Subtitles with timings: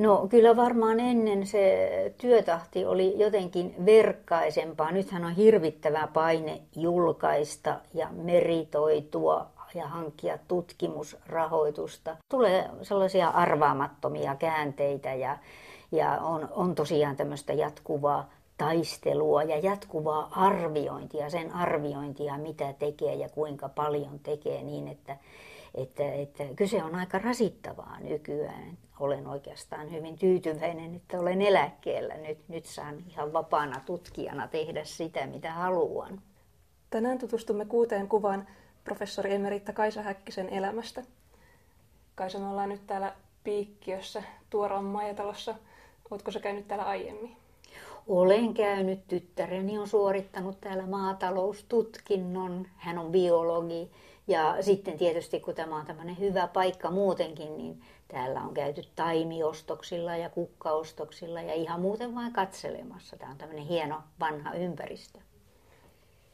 [0.00, 4.92] No kyllä varmaan ennen se työtahti oli jotenkin verkkaisempaa.
[4.92, 12.16] Nythän on hirvittävä paine julkaista ja meritoitua ja hankkia tutkimusrahoitusta.
[12.28, 15.38] Tulee sellaisia arvaamattomia käänteitä ja,
[15.92, 23.28] ja on, on tosiaan tämmöistä jatkuvaa taistelua ja jatkuvaa arviointia, sen arviointia, mitä tekee ja
[23.28, 25.16] kuinka paljon tekee niin, että,
[25.74, 28.78] että, että kyse on aika rasittavaa nykyään.
[29.00, 32.14] Olen oikeastaan hyvin tyytyväinen, että olen eläkkeellä.
[32.14, 36.22] Nyt, nyt saan ihan vapaana tutkijana tehdä sitä, mitä haluan.
[36.90, 38.46] Tänään tutustumme kuuteen kuvaan
[38.84, 41.02] professori Emeritta Kaisa Häkkisen elämästä.
[42.14, 43.14] Kaisa, me ollaan nyt täällä
[43.44, 45.54] Piikkiössä Tuoron majatalossa.
[46.10, 47.36] Oletko sä käynyt täällä aiemmin?
[48.08, 53.90] Olen käynyt, tyttäreni on suorittanut täällä maataloustutkinnon, hän on biologi.
[54.30, 60.16] Ja sitten tietysti kun tämä on tämmöinen hyvä paikka muutenkin, niin täällä on käyty taimiostoksilla
[60.16, 63.16] ja kukkaostoksilla ja ihan muuten vain katselemassa.
[63.16, 65.18] Tämä on tämmöinen hieno vanha ympäristö.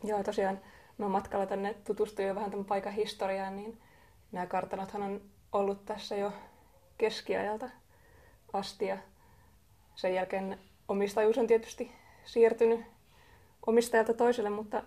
[0.04, 0.60] Joo, tosiaan
[0.98, 3.78] no matkalla tänne tutustuin jo vähän tämän paikan historiaan, niin
[4.32, 5.20] nämä kartanothan on
[5.52, 6.32] ollut tässä jo
[6.98, 7.70] keskiajalta
[8.52, 8.98] asti ja
[9.94, 10.58] sen jälkeen
[10.88, 11.92] omistajuus on tietysti
[12.24, 12.80] siirtynyt
[13.66, 14.82] omistajalta toiselle, mutta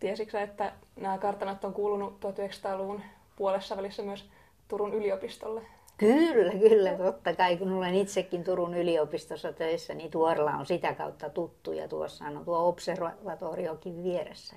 [0.00, 3.02] tiesitkö että nämä kartanot on kuulunut 1900-luvun
[3.36, 4.30] puolessa välissä myös
[4.68, 5.62] Turun yliopistolle?
[5.98, 7.56] Kyllä, kyllä, totta kai.
[7.56, 12.44] Kun olen itsekin Turun yliopistossa töissä, niin Tuorla on sitä kautta tuttu ja tuossa on
[12.44, 14.56] tuo observatoriokin vieressä.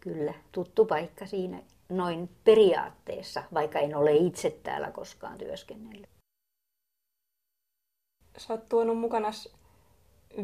[0.00, 6.08] Kyllä, tuttu paikka siinä noin periaatteessa, vaikka en ole itse täällä koskaan työskennellyt.
[8.36, 9.30] Sä oot tuonut mukana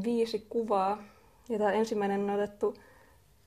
[0.04, 1.02] viisi kuvaa.
[1.48, 2.74] Ja tämä ensimmäinen on otettu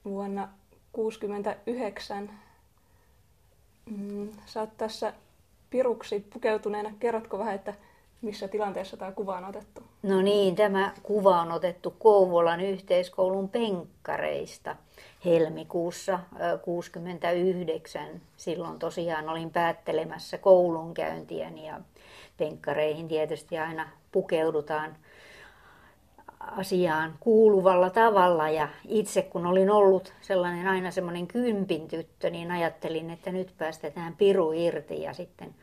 [0.06, 2.30] vuonna 1969.
[3.86, 5.14] Mm, sä oot tässä
[5.70, 6.92] piruksi pukeutuneena.
[7.00, 7.74] Kerrotko vähän, että
[8.22, 9.84] missä tilanteessa tämä kuva on otettu?
[10.04, 14.76] No niin, tämä kuva on otettu Kouvolan yhteiskoulun penkkareista
[15.26, 18.22] helmikuussa 1969.
[18.38, 21.80] Silloin tosiaan olin päättelemässä koulunkäyntiäni ja
[22.38, 24.96] penkkareihin tietysti aina pukeudutaan
[26.52, 28.50] asiaan kuuluvalla tavalla.
[28.50, 34.16] Ja itse kun olin ollut sellainen aina semmoinen kympin tyttö, niin ajattelin, että nyt päästetään
[34.16, 35.02] piru irti.
[35.02, 35.56] Ja sitten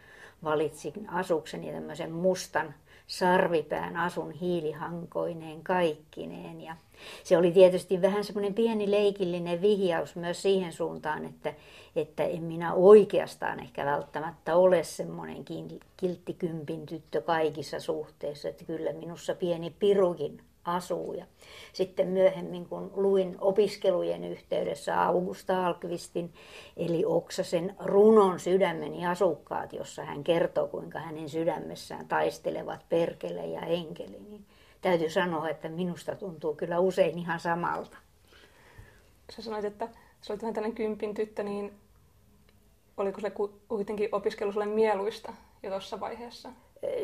[0.45, 2.75] valitsin asukseni tämmöisen mustan
[3.07, 6.61] sarvipään asun hiilihankoineen kaikkineen.
[6.61, 6.77] Ja
[7.25, 11.55] se oli tietysti vähän semmoinen pieni leikillinen vihjaus myös siihen suuntaan, että,
[11.97, 15.45] että en minä oikeastaan ehkä välttämättä ole semmoinen
[15.97, 21.13] kilttikympin tyttö kaikissa suhteissa, että kyllä minussa pieni pirukin asuu.
[21.13, 21.25] Ja
[21.73, 26.35] sitten myöhemmin, kun luin opiskelujen yhteydessä Augusta Alkvistin,
[26.77, 34.21] eli Oksasen runon Sydämeni asukkaat, jossa hän kertoo, kuinka hänen sydämessään taistelevat perkele ja enkeli,
[34.21, 34.47] niin
[34.81, 37.97] täytyy sanoa, että minusta tuntuu kyllä usein ihan samalta.
[39.37, 39.89] Sä sanoit, että
[40.21, 41.73] sä olit vähän tällainen kympin tyttö, niin
[42.97, 43.33] oliko se
[43.69, 45.33] kuitenkin opiskelu sulle mieluista
[45.63, 46.53] jo tuossa vaiheessa?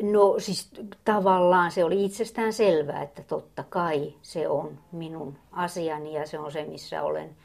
[0.01, 0.71] No siis
[1.05, 6.51] tavallaan se oli itsestään selvää, että totta kai se on minun asiani ja se on
[6.51, 7.35] se, missä olen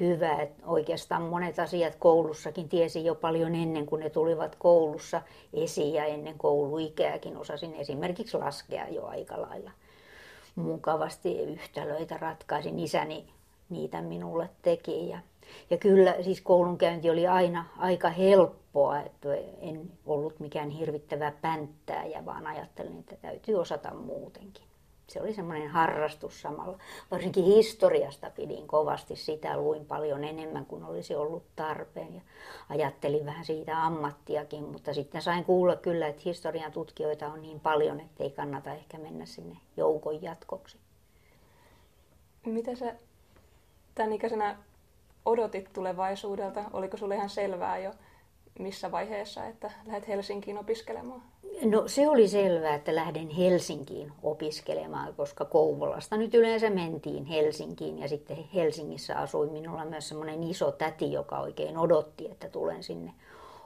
[0.00, 0.32] hyvä.
[0.32, 6.04] Että oikeastaan monet asiat koulussakin tiesi jo paljon ennen kuin ne tulivat koulussa esiin ja
[6.04, 9.70] ennen kouluikääkin osasin esimerkiksi laskea jo aika lailla
[10.54, 12.78] mukavasti yhtälöitä ratkaisin.
[12.78, 13.24] Isäni
[13.70, 15.18] niitä minulle teki ja
[15.70, 18.08] ja kyllä siis koulunkäynti oli aina aika
[18.74, 19.28] helppoa, että
[19.60, 24.64] en ollut mikään hirvittävä pänttääjä, vaan ajattelin, että täytyy osata muutenkin.
[25.06, 26.78] Se oli semmoinen harrastus samalla.
[27.10, 32.20] Varsinkin historiasta pidin kovasti sitä, luin paljon enemmän kuin olisi ollut tarpeen ja
[32.68, 38.00] ajattelin vähän siitä ammattiakin, mutta sitten sain kuulla kyllä, että historian tutkijoita on niin paljon,
[38.00, 40.78] että ei kannata ehkä mennä sinne joukon jatkoksi.
[42.46, 42.94] Mitä sä
[43.94, 44.56] tämän ikäisenä
[45.24, 46.64] odotit tulevaisuudelta?
[46.72, 47.90] Oliko sulle ihan selvää jo
[48.58, 51.22] missä vaiheessa, että lähdet Helsinkiin opiskelemaan?
[51.64, 58.08] No se oli selvää, että lähden Helsinkiin opiskelemaan, koska Kouvolasta nyt yleensä mentiin Helsinkiin ja
[58.08, 63.12] sitten Helsingissä asui minulla myös semmoinen iso täti, joka oikein odotti, että tulen sinne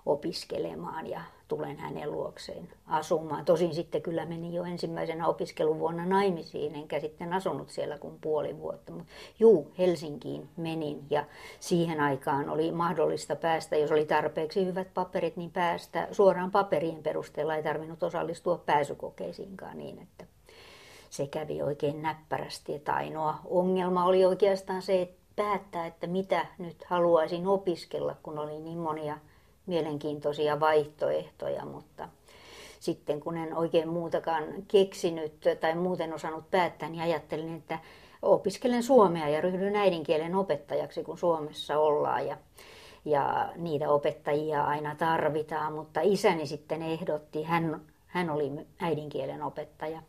[0.09, 3.45] opiskelemaan ja tulen hänen luokseen asumaan.
[3.45, 8.93] Tosin sitten kyllä meni jo ensimmäisenä opiskeluvuonna naimisiin, enkä sitten asunut siellä kuin puoli vuotta.
[8.93, 11.25] Mutta juu, Helsinkiin menin ja
[11.61, 17.57] siihen aikaan oli mahdollista päästä, jos oli tarpeeksi hyvät paperit, niin päästä suoraan paperien perusteella.
[17.57, 20.25] Ei tarvinnut osallistua pääsykokeisiinkaan niin, että
[21.11, 22.75] se kävi oikein näppärästi.
[22.75, 28.61] Että ainoa ongelma oli oikeastaan se, että päättää, että mitä nyt haluaisin opiskella, kun oli
[28.61, 29.19] niin monia
[29.69, 32.09] mielenkiintoisia vaihtoehtoja, mutta
[32.81, 37.79] sitten kun en oikein muutakaan keksinyt tai muuten osannut päättää, niin ajattelin, että
[38.23, 42.27] opiskelen suomea ja ryhdyn äidinkielen opettajaksi, kun Suomessa ollaan.
[42.27, 42.37] Ja,
[43.05, 50.03] ja niitä opettajia aina tarvitaan, mutta isäni sitten ehdotti, hän, hän oli äidinkielen opettaja,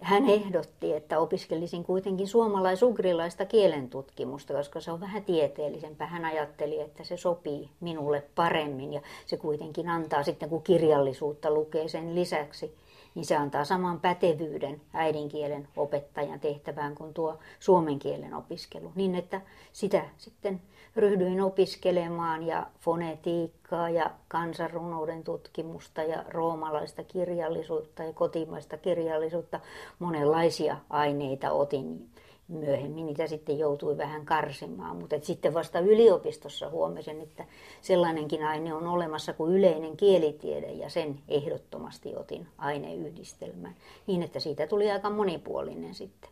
[0.00, 6.06] hän ehdotti, että opiskelisin kuitenkin suomalais-ugrilaista kielentutkimusta, koska se on vähän tieteellisempää.
[6.06, 11.88] Hän ajatteli, että se sopii minulle paremmin ja se kuitenkin antaa sitten, kun kirjallisuutta lukee
[11.88, 12.74] sen lisäksi,
[13.14, 18.92] niin se antaa saman pätevyyden äidinkielen opettajan tehtävään kuin tuo suomen kielen opiskelu.
[18.94, 19.40] Niin että
[19.72, 20.60] sitä sitten
[20.96, 29.60] ryhdyin opiskelemaan ja fonetiikkaa ja kansanrunouden tutkimusta ja roomalaista kirjallisuutta ja kotimaista kirjallisuutta.
[29.98, 32.10] Monenlaisia aineita otin
[32.48, 37.44] myöhemmin niitä sitten joutui vähän karsimaan, mutta sitten vasta yliopistossa huomasin, että
[37.82, 43.76] sellainenkin aine on olemassa kuin yleinen kielitiede ja sen ehdottomasti otin aineyhdistelmään
[44.06, 46.30] niin, että siitä tuli aika monipuolinen sitten.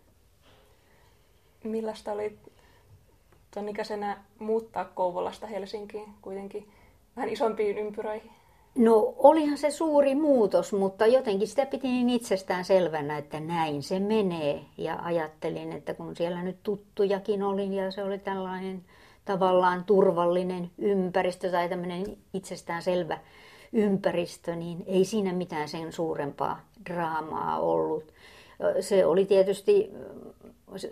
[1.65, 2.39] Millaista oli
[3.55, 6.69] tuon ikäisenä muuttaa Kouvolasta Helsinkiin kuitenkin
[7.17, 8.31] vähän isompiin ympyröihin?
[8.75, 13.99] No olihan se suuri muutos, mutta jotenkin sitä piti niin itsestään selvänä, että näin se
[13.99, 14.61] menee.
[14.79, 18.85] Ja ajattelin, että kun siellä nyt tuttujakin olin ja se oli tällainen
[19.25, 23.19] tavallaan turvallinen ympäristö tai tämmöinen itsestään selvä
[23.73, 26.61] ympäristö, niin ei siinä mitään sen suurempaa
[26.91, 28.13] draamaa ollut.
[28.81, 29.91] Se oli tietysti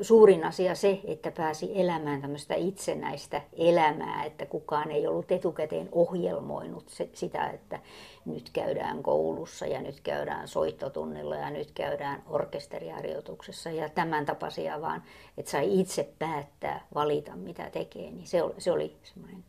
[0.00, 6.88] suurin asia se, että pääsi elämään tämmöistä itsenäistä elämää, että kukaan ei ollut etukäteen ohjelmoinut
[6.88, 7.80] se, sitä, että
[8.24, 15.02] nyt käydään koulussa ja nyt käydään soittotunnilla ja nyt käydään orkesteriharjoituksessa ja tämän tapaisia vaan,
[15.38, 19.44] että sai itse päättää, valita mitä tekee, niin se oli, se oli semmoinen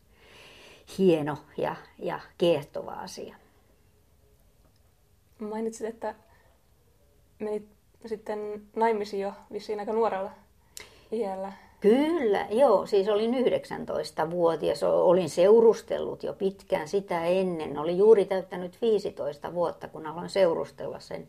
[0.98, 3.36] hieno ja, ja kiehtova asia.
[5.38, 6.14] Mainitsit, että
[7.38, 10.30] menit sitten naimisiin jo vissiin aika nuorella
[11.12, 11.52] iällä.
[11.80, 12.86] Kyllä, joo.
[12.86, 14.82] Siis olin 19-vuotias.
[14.82, 17.78] Olin seurustellut jo pitkään sitä ennen.
[17.78, 21.28] Oli juuri täyttänyt 15 vuotta, kun aloin seurustella sen,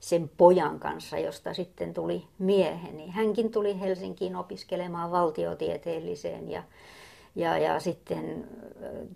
[0.00, 3.10] sen pojan kanssa, josta sitten tuli mieheni.
[3.10, 6.62] Hänkin tuli Helsinkiin opiskelemaan valtiotieteelliseen ja,
[7.36, 8.48] ja, ja sitten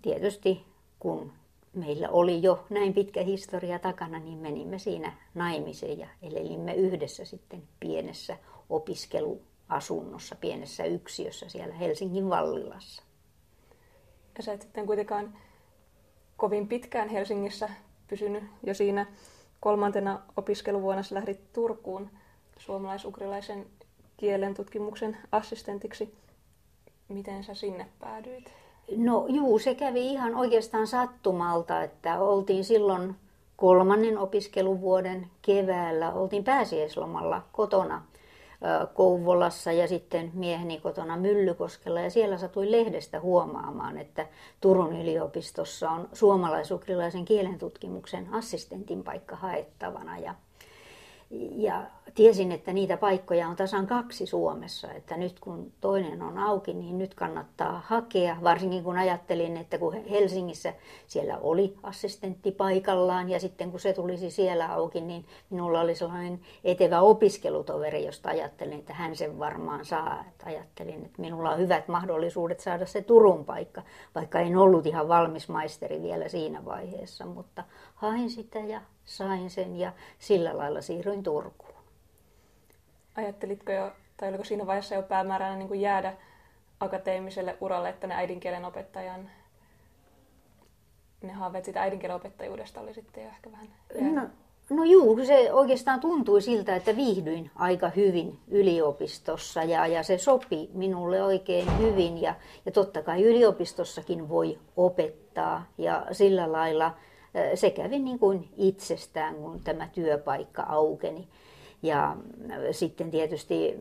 [0.01, 0.65] tietysti
[0.99, 1.31] kun
[1.73, 7.63] meillä oli jo näin pitkä historia takana, niin menimme siinä naimiseen ja elelimme yhdessä sitten
[7.79, 8.37] pienessä
[8.69, 13.03] opiskeluasunnossa, pienessä yksiössä siellä Helsingin Vallilassa.
[14.37, 15.37] Ja sä et sitten kuitenkaan
[16.37, 17.69] kovin pitkään Helsingissä
[18.07, 19.05] pysynyt jo siinä
[19.59, 22.09] kolmantena opiskeluvuonna sä lähdit Turkuun
[22.57, 23.65] suomalais-ukrilaisen
[24.17, 26.15] kielen tutkimuksen assistentiksi.
[27.07, 28.62] Miten sä sinne päädyit?
[28.97, 33.15] No juu, se kävi ihan oikeastaan sattumalta, että oltiin silloin
[33.55, 38.01] kolmannen opiskeluvuoden keväällä, oltiin pääsiäislomalla kotona
[38.93, 42.01] Kouvolassa ja sitten mieheni kotona Myllykoskella.
[42.01, 44.27] Ja siellä satui lehdestä huomaamaan, että
[44.61, 50.17] Turun yliopistossa on suomalaisukrilaisen kielentutkimuksen assistentin paikka haettavana.
[50.17, 50.35] Ja
[51.55, 51.83] ja
[52.15, 56.97] tiesin, että niitä paikkoja on tasan kaksi Suomessa, että nyt kun toinen on auki, niin
[56.97, 58.37] nyt kannattaa hakea.
[58.43, 60.73] Varsinkin kun ajattelin, että kun Helsingissä
[61.07, 66.39] siellä oli assistentti paikallaan ja sitten kun se tulisi siellä auki, niin minulla oli sellainen
[66.63, 70.25] etevä opiskelutoveri, josta ajattelin, että hän sen varmaan saa.
[70.27, 73.81] Että ajattelin, että minulla on hyvät mahdollisuudet saada se Turun paikka,
[74.15, 77.63] vaikka en ollut ihan valmis maisteri vielä siinä vaiheessa, mutta
[77.95, 81.73] hain sitä ja sain sen ja sillä lailla siirryin Turkuun.
[83.15, 86.13] Ajattelitko jo, tai oliko siinä vaiheessa jo päämääränä niin kuin jäädä
[86.79, 89.29] akateemiselle uralle, että ne äidinkielen opettajan
[91.23, 93.67] ne haaveet sitä äidinkielen opettajuudesta oli sitten jo ehkä vähän
[94.13, 94.21] No,
[94.69, 100.69] no juu, se oikeastaan tuntui siltä, että viihdyin aika hyvin yliopistossa ja, ja se sopi
[100.73, 102.21] minulle oikein hyvin.
[102.21, 106.95] Ja, ja totta kai yliopistossakin voi opettaa ja sillä lailla
[107.55, 111.27] se kävi niin kuin itsestään, kun tämä työpaikka aukeni.
[111.83, 112.17] Ja
[112.71, 113.75] sitten tietysti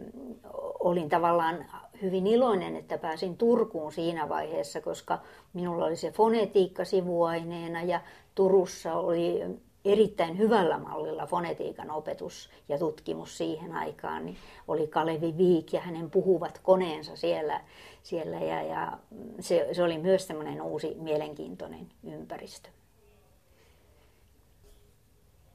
[0.81, 1.65] olin tavallaan
[2.03, 5.19] hyvin iloinen, että pääsin Turkuun siinä vaiheessa, koska
[5.53, 8.01] minulla oli se fonetiikka sivuaineena ja
[8.35, 9.41] Turussa oli
[9.85, 14.37] erittäin hyvällä mallilla fonetiikan opetus ja tutkimus siihen aikaan, niin
[14.69, 17.61] oli Kalevi Viik ja hänen puhuvat koneensa siellä,
[18.03, 18.99] siellä ja, ja
[19.41, 22.69] se, se oli myös semmoinen uusi mielenkiintoinen ympäristö.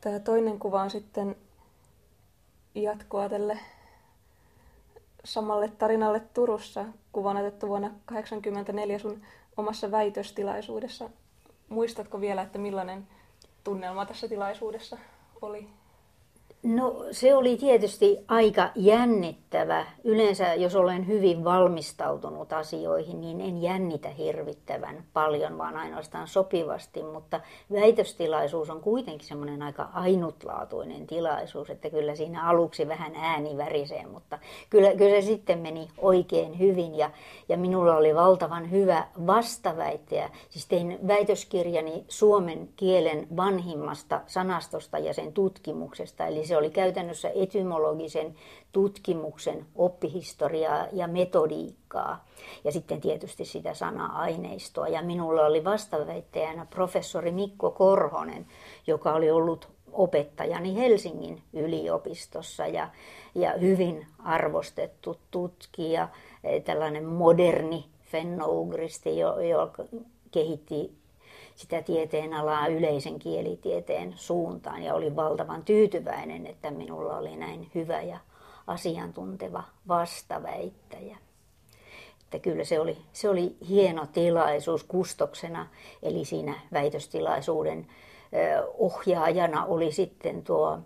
[0.01, 1.35] Tämä toinen kuva on sitten
[2.75, 3.59] jatkoa tälle
[5.23, 6.85] samalle tarinalle Turussa.
[7.11, 9.21] Kuva on otettu vuonna 1984 sun
[9.57, 11.09] omassa väitöstilaisuudessa.
[11.69, 13.07] Muistatko vielä, että millainen
[13.63, 14.97] tunnelma tässä tilaisuudessa
[15.41, 15.69] oli?
[16.67, 19.85] No se oli tietysti aika jännittävä.
[20.03, 27.03] Yleensä jos olen hyvin valmistautunut asioihin, niin en jännitä hirvittävän paljon, vaan ainoastaan sopivasti.
[27.03, 27.39] Mutta
[27.71, 34.39] väitöstilaisuus on kuitenkin semmoinen aika ainutlaatuinen tilaisuus, että kyllä siinä aluksi vähän ääni värisee, mutta
[34.69, 36.95] kyllä, kyllä se sitten meni oikein hyvin.
[36.95, 37.11] Ja,
[37.49, 40.29] ja minulla oli valtavan hyvä vastaväittäjä.
[40.49, 48.35] Siis tein väitöskirjani suomen kielen vanhimmasta sanastosta ja sen tutkimuksesta, eli se oli käytännössä etymologisen
[48.71, 52.25] tutkimuksen oppihistoriaa ja metodiikkaa.
[52.63, 54.87] Ja sitten tietysti sitä sana-aineistoa.
[54.87, 58.47] Ja minulla oli vastaväittäjänä professori Mikko Korhonen,
[58.87, 62.89] joka oli ollut opettajani Helsingin yliopistossa ja,
[63.35, 66.07] ja hyvin arvostettu tutkija,
[66.65, 69.17] tällainen moderni fennougristi,
[69.49, 69.83] joka
[70.31, 70.91] kehitti
[71.57, 78.01] sitä tieteen alaa yleisen kielitieteen suuntaan ja olin valtavan tyytyväinen, että minulla oli näin hyvä
[78.01, 78.17] ja
[78.67, 81.17] asiantunteva vastaväittäjä.
[82.23, 85.67] Että kyllä se oli, se oli hieno tilaisuus kustoksena,
[86.03, 87.87] eli siinä väitöstilaisuuden
[88.77, 90.79] ohjaajana oli sitten tuo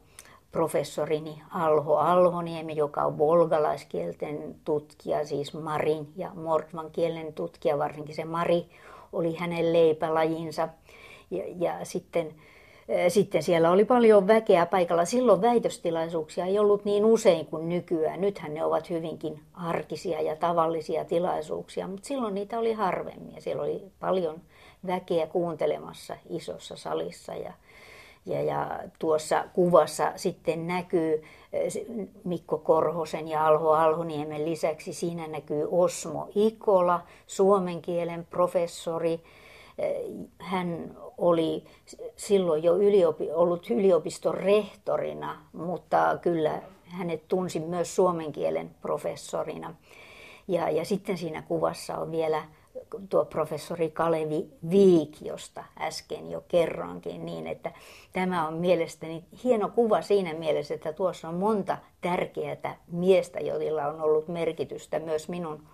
[0.51, 8.25] professorini Alho Alhoniemi, joka on volgalaiskielten tutkija, siis Marin ja Mordvan kielen tutkija, varsinkin se
[8.25, 8.65] Mari
[9.13, 10.69] oli hänen leipälajinsa.
[11.31, 12.35] Ja, ja sitten,
[13.07, 15.05] sitten siellä oli paljon väkeä paikalla.
[15.05, 18.21] Silloin väitöstilaisuuksia ei ollut niin usein kuin nykyään.
[18.21, 23.41] Nythän ne ovat hyvinkin arkisia ja tavallisia tilaisuuksia, mutta silloin niitä oli harvemmin.
[23.41, 24.41] Siellä oli paljon
[24.87, 27.35] väkeä kuuntelemassa isossa salissa.
[27.35, 27.53] Ja,
[28.25, 31.23] ja, ja tuossa kuvassa sitten näkyy
[32.23, 39.23] Mikko Korhosen ja Alho Alhoniemen lisäksi siinä näkyy Osmo Ikola, suomen kielen professori.
[40.39, 41.63] Hän oli
[42.15, 49.75] silloin jo yliopi, ollut yliopiston rehtorina, mutta kyllä hänet tunsi myös suomen kielen professorina.
[50.47, 52.43] Ja, ja sitten siinä kuvassa on vielä
[53.09, 57.71] tuo professori Kalevi Viik, josta äsken jo kerroinkin, niin että
[58.13, 64.01] tämä on mielestäni hieno kuva siinä mielessä, että tuossa on monta tärkeää miestä, joilla on
[64.01, 65.67] ollut merkitystä myös minun,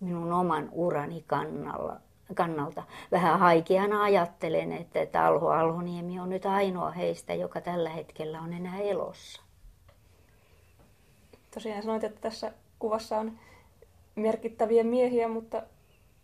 [0.00, 1.96] minun oman urani kannalla,
[2.34, 2.82] kannalta.
[3.12, 8.52] Vähän haikeana ajattelen, että, että Alho Alhoniemi on nyt ainoa heistä, joka tällä hetkellä on
[8.52, 9.42] enää elossa.
[11.54, 13.32] Tosiaan sanoit, että tässä kuvassa on
[14.14, 15.62] merkittäviä miehiä, mutta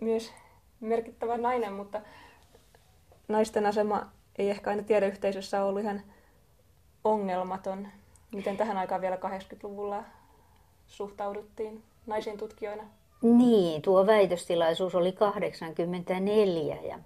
[0.03, 0.33] myös
[0.81, 2.01] merkittävä nainen, mutta
[3.29, 4.07] naisten asema
[4.39, 6.03] ei ehkä aina tiedeyhteisössä ollut ihan
[7.05, 7.89] ongelmaton.
[8.35, 10.05] Miten tähän aikaan vielä 80-luvulla
[10.87, 12.83] suhtauduttiin naisiin tutkijoina?
[13.23, 16.99] Niin, tuo väitöstilaisuus oli 84 ja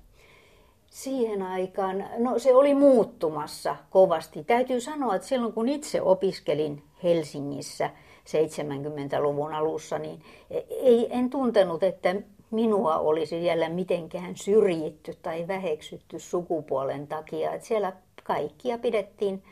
[0.90, 4.44] siihen aikaan, no se oli muuttumassa kovasti.
[4.44, 7.90] Täytyy sanoa, että silloin kun itse opiskelin Helsingissä
[8.26, 10.22] 70-luvun alussa, niin
[10.70, 12.14] ei, en tuntenut, että
[12.50, 17.52] minua olisi vielä mitenkään syrjitty tai väheksytty sukupuolen takia.
[17.52, 17.92] Että siellä
[18.24, 19.42] kaikkia pidettiin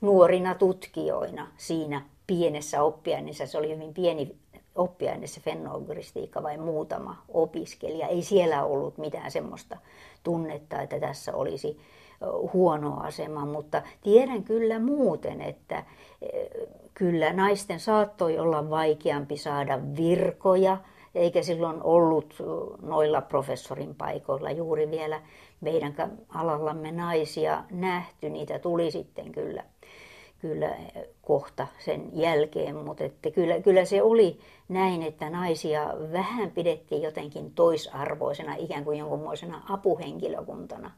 [0.00, 3.46] nuorina tutkijoina siinä pienessä oppiaineessa.
[3.46, 4.36] Se oli hyvin pieni
[4.74, 8.06] oppiaine se fennougristiikka vai muutama opiskelija.
[8.06, 9.76] Ei siellä ollut mitään semmoista
[10.22, 11.80] tunnetta, että tässä olisi
[12.52, 15.84] huono asema, mutta tiedän kyllä muuten, että
[16.94, 20.76] kyllä naisten saattoi olla vaikeampi saada virkoja–
[21.14, 22.34] eikä silloin ollut
[22.82, 25.22] noilla professorin paikoilla juuri vielä
[25.60, 25.94] meidän
[26.28, 28.30] alallamme naisia nähty.
[28.30, 29.64] Niitä tuli sitten kyllä,
[30.40, 30.76] kyllä
[31.22, 34.38] kohta sen jälkeen, mutta että kyllä, kyllä se oli
[34.68, 40.90] näin, että naisia vähän pidettiin jotenkin toisarvoisena, ikään kuin jonkunmoisena apuhenkilökuntana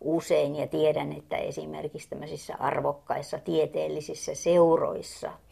[0.00, 0.56] usein.
[0.56, 5.32] Ja tiedän, että esimerkiksi tämmöisissä arvokkaissa tieteellisissä seuroissa–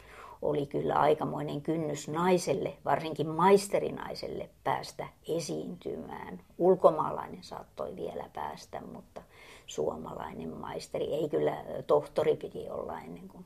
[0.41, 6.41] oli kyllä aikamoinen kynnys naiselle, varsinkin maisterinaiselle, päästä esiintymään.
[6.57, 9.21] Ulkomaalainen saattoi vielä päästä, mutta
[9.65, 11.57] suomalainen maisteri, ei kyllä
[11.87, 13.45] tohtori piti olla ennen kuin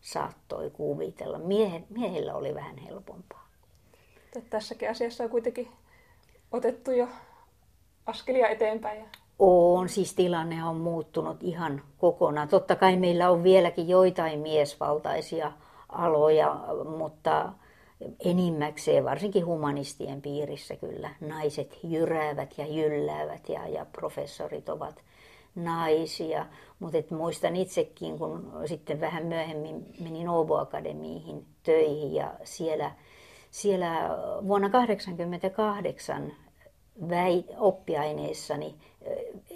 [0.00, 1.38] saattoi kuvitella.
[1.38, 3.48] Miehen, miehillä oli vähän helpompaa.
[4.50, 5.68] Tässäkin asiassa on kuitenkin
[6.52, 7.08] otettu jo
[8.06, 9.04] askelia eteenpäin.
[9.38, 12.48] On, siis tilanne on muuttunut ihan kokonaan.
[12.48, 15.52] Totta kai meillä on vieläkin joitain miesvaltaisia
[15.92, 16.60] aloja,
[16.96, 17.52] mutta
[18.24, 25.02] enimmäkseen, varsinkin humanistien piirissä kyllä, naiset jyräävät ja jylläävät ja, ja professorit ovat
[25.54, 26.46] naisia.
[26.78, 32.90] Mutta muistan itsekin, kun sitten vähän myöhemmin menin Åbo Akademiihin töihin ja siellä,
[33.50, 36.32] siellä vuonna 1988
[37.08, 38.74] väi, oppiaineessani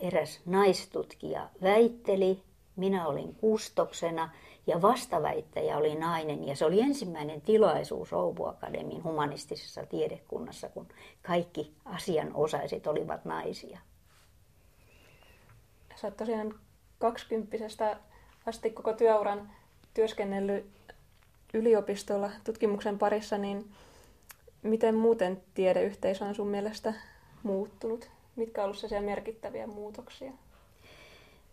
[0.02, 2.43] eräs naistutkija väitteli,
[2.76, 4.31] minä olin kustoksena
[4.67, 6.47] ja vastaväittäjä oli nainen.
[6.47, 10.89] Ja se oli ensimmäinen tilaisuus Oubu Akademin humanistisessa tiedekunnassa, kun
[11.23, 13.79] kaikki asianosaiset olivat naisia.
[15.97, 16.55] Sä oot tosiaan
[16.99, 17.97] kaksikymppisestä
[18.47, 19.51] asti koko työuran
[19.95, 20.67] työskennellyt
[21.55, 23.73] yliopistolla tutkimuksen parissa, niin
[24.63, 26.95] miten muuten tiedeyhteisö on sun mielestä
[27.43, 28.11] muuttunut?
[28.37, 30.33] Mitkä ollut sellaisia merkittäviä muutoksia?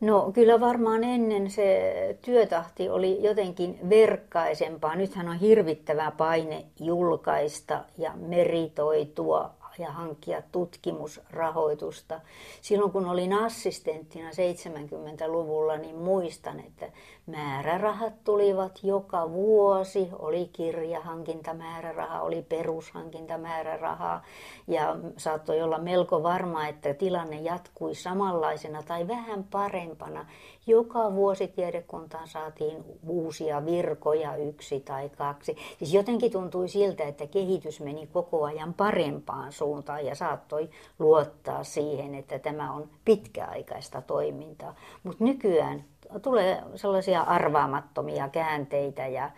[0.04, 4.96] No kyllä varmaan ennen se työtahti oli jotenkin verkkaisempaa.
[4.96, 12.22] Nythän on hirvittävä paine julkaista ja meritoitua ja hankkia tutkimusrahoitusta.
[12.62, 16.92] Silloin kun olin assistenttina 70-luvulla, niin muistan, että
[17.26, 20.10] määrärahat tulivat joka vuosi.
[20.20, 24.22] Oli kirjahankintamääräraha, oli perushankintamääräraha
[24.68, 30.26] ja saattoi olla melko varma, että tilanne jatkui samanlaisena tai vähän parempana.
[30.68, 35.58] Joka vuosi tiedekuntaan saatiin uusia virkoja, yksi tai kaksi.
[35.78, 42.16] Siis jotenkin tuntui siltä, että kehitys meni koko ajan parempaan suuntaan ja saattoi luottaa siihen,
[42.16, 44.76] että tämä on pitkäaikaista toimintaa.
[45.04, 45.84] Mutta nykyään
[46.22, 49.32] tulee sellaisia arvaamattomia käänteitä ja,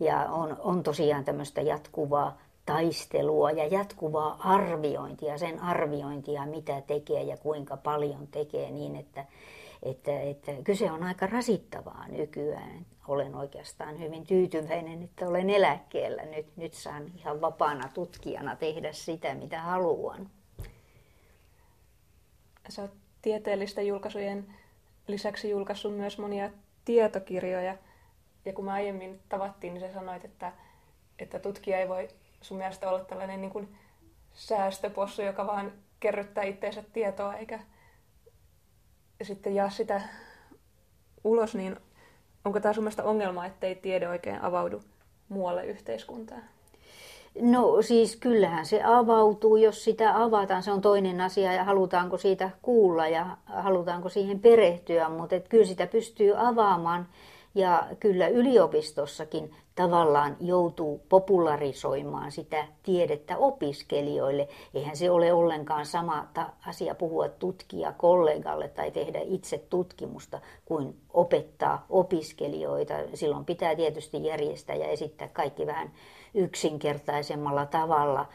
[0.00, 7.36] ja on, on tosiaan tämmöistä jatkuvaa taistelua ja jatkuvaa arviointia, sen arviointia, mitä tekee ja
[7.36, 9.24] kuinka paljon tekee niin, että,
[9.82, 12.86] että, että kyse on aika rasittavaa nykyään.
[13.08, 16.22] Olen oikeastaan hyvin tyytyväinen, että olen eläkkeellä.
[16.22, 20.30] Nyt, nyt saan ihan vapaana tutkijana tehdä sitä, mitä haluan.
[22.68, 22.92] Sä oot
[23.22, 24.54] tieteellisten julkaisujen
[25.06, 26.50] lisäksi julkaissut myös monia
[26.84, 27.76] tietokirjoja.
[28.44, 30.52] Ja kun me aiemmin tavattiin, niin sä sanoit, että,
[31.18, 32.08] että tutkija ei voi
[32.40, 33.76] sun mielestä olla tällainen niin kuin
[34.34, 37.60] säästöpossu, joka vaan kerryttää itseensä tietoa eikä
[39.24, 40.00] sitten jaa sitä
[41.24, 41.76] ulos, niin
[42.44, 44.82] onko tämä sun mielestä ongelma, ettei tiede oikein avaudu
[45.28, 46.42] muualle yhteiskuntaan?
[47.40, 52.50] No siis kyllähän se avautuu, jos sitä avataan, se on toinen asia ja halutaanko siitä
[52.62, 57.06] kuulla ja halutaanko siihen perehtyä, mutta kyllä sitä pystyy avaamaan
[57.58, 64.48] ja kyllä yliopistossakin tavallaan joutuu popularisoimaan sitä tiedettä opiskelijoille.
[64.74, 66.28] Eihän se ole ollenkaan sama
[66.66, 72.94] asia puhua tutkija kollegalle tai tehdä itse tutkimusta kuin opettaa opiskelijoita.
[73.14, 75.92] Silloin pitää tietysti järjestää ja esittää kaikki vähän
[76.34, 78.26] yksinkertaisemmalla tavalla.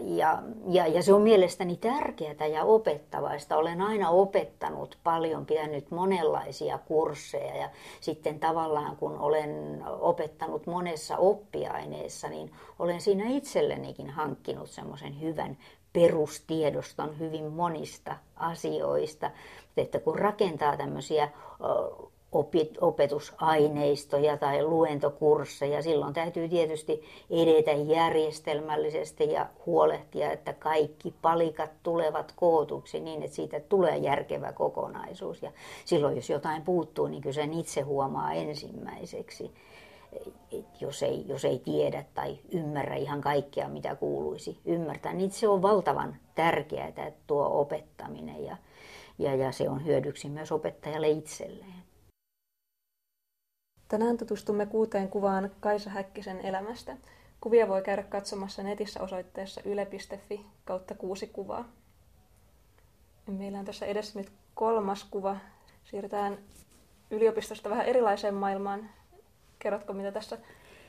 [0.00, 3.56] Ja, ja, ja se on mielestäni tärkeää ja opettavaista.
[3.56, 12.28] Olen aina opettanut paljon, pitänyt monenlaisia kursseja ja sitten tavallaan kun olen opettanut monessa oppiaineessa,
[12.28, 15.58] niin olen siinä itsellenikin hankkinut semmoisen hyvän
[15.92, 19.30] perustiedoston hyvin monista asioista.
[19.76, 21.28] Että kun rakentaa tämmöisiä
[22.80, 25.82] opetusaineistoja tai luentokursseja.
[25.82, 33.60] Silloin täytyy tietysti edetä järjestelmällisesti ja huolehtia, että kaikki palikat tulevat kootuksi niin, että siitä
[33.60, 35.42] tulee järkevä kokonaisuus.
[35.42, 35.52] Ja
[35.84, 39.50] silloin, jos jotain puuttuu, niin kyllä sen itse huomaa ensimmäiseksi,
[40.80, 45.12] jos ei, jos ei tiedä tai ymmärrä ihan kaikkea, mitä kuuluisi ymmärtää.
[45.12, 48.56] Niin se on valtavan tärkeää, tuo opettaminen ja,
[49.18, 51.79] ja, ja se on hyödyksi myös opettajalle itselleen.
[53.90, 56.96] Tänään tutustumme kuuteen kuvaan Kaisa Häkkisen elämästä.
[57.40, 61.64] Kuvia voi käydä katsomassa netissä osoitteessa yle.fi kautta kuusi kuvaa.
[63.26, 65.36] Meillä on tässä edessä nyt kolmas kuva.
[65.84, 66.38] Siirrytään
[67.10, 68.90] yliopistosta vähän erilaiseen maailmaan.
[69.58, 70.38] Kerrotko, mitä tässä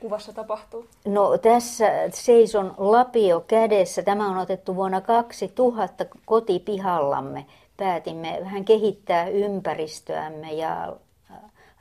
[0.00, 0.86] kuvassa tapahtuu?
[1.04, 4.02] No tässä seison lapio kädessä.
[4.02, 7.46] Tämä on otettu vuonna 2000 kotipihallamme.
[7.76, 10.96] Päätimme vähän kehittää ympäristöämme ja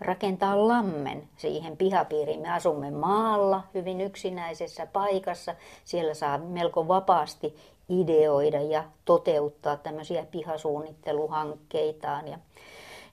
[0.02, 2.42] rakentaa lammen siihen pihapiiriin.
[2.42, 5.56] Me asumme maalla hyvin yksinäisessä paikassa.
[5.86, 7.56] Siellä saa melko vapaasti
[7.90, 12.28] ideoida ja toteuttaa tämmöisiä pihasuunnitteluhankkeitaan.
[12.28, 12.38] Ja,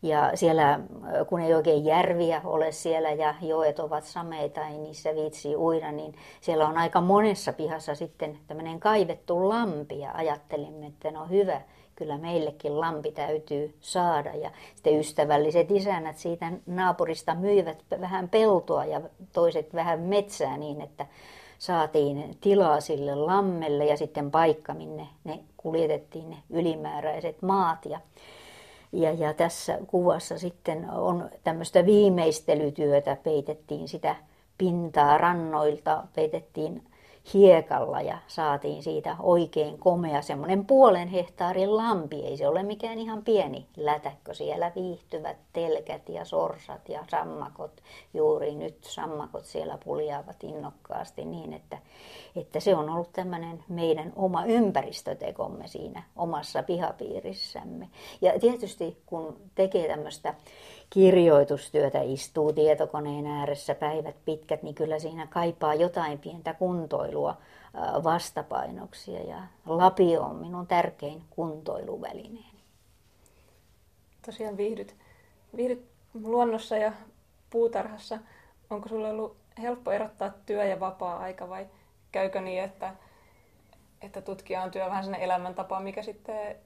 [0.02, 0.80] ja siellä,
[1.26, 6.14] kun ei oikein järviä ole siellä ja joet ovat sameita, ei niissä viitsi uida, niin
[6.40, 11.60] siellä on aika monessa pihassa sitten tämmöinen kaivettu lampi ja ajattelimme, että no hyvä,
[11.98, 14.34] kyllä meillekin lampi täytyy saada.
[14.34, 19.00] Ja sitten ystävälliset isännät siitä naapurista myivät vähän peltoa ja
[19.32, 21.06] toiset vähän metsää niin, että
[21.58, 27.86] saatiin tilaa sille lammelle ja sitten paikka, minne ne kuljetettiin ne ylimääräiset maat.
[27.86, 28.00] Ja,
[28.92, 34.16] ja, ja tässä kuvassa sitten on tämmöistä viimeistelytyötä, peitettiin sitä
[34.58, 36.82] pintaa rannoilta, peitettiin
[37.34, 42.16] hiekalla ja saatiin siitä oikein komea semmoinen puolen hehtaarin lampi.
[42.16, 44.34] Ei se ole mikään ihan pieni lätäkkö.
[44.34, 47.82] Siellä viihtyvät telkät ja sorsat ja sammakot.
[48.14, 51.78] Juuri nyt sammakot siellä puljaavat innokkaasti niin, että,
[52.36, 57.88] että se on ollut tämmöinen meidän oma ympäristötekomme siinä omassa pihapiirissämme.
[58.20, 60.34] Ja tietysti kun tekee tämmöistä
[60.90, 67.36] kirjoitustyötä, istuu tietokoneen ääressä päivät pitkät, niin kyllä siinä kaipaa jotain pientä kuntoilua
[68.04, 69.22] vastapainoksia.
[69.22, 72.58] Ja lapio on minun tärkein kuntoiluvälineeni.
[74.26, 74.96] Tosiaan viihdyt,
[75.56, 76.92] viihdyt luonnossa ja
[77.50, 78.18] puutarhassa.
[78.70, 81.66] Onko sinulle ollut helppo erottaa työ ja vapaa-aika vai
[82.12, 82.94] käykö niin, että,
[84.02, 86.56] että tutkija on työ vähän sellainen elämäntapa, mikä sitten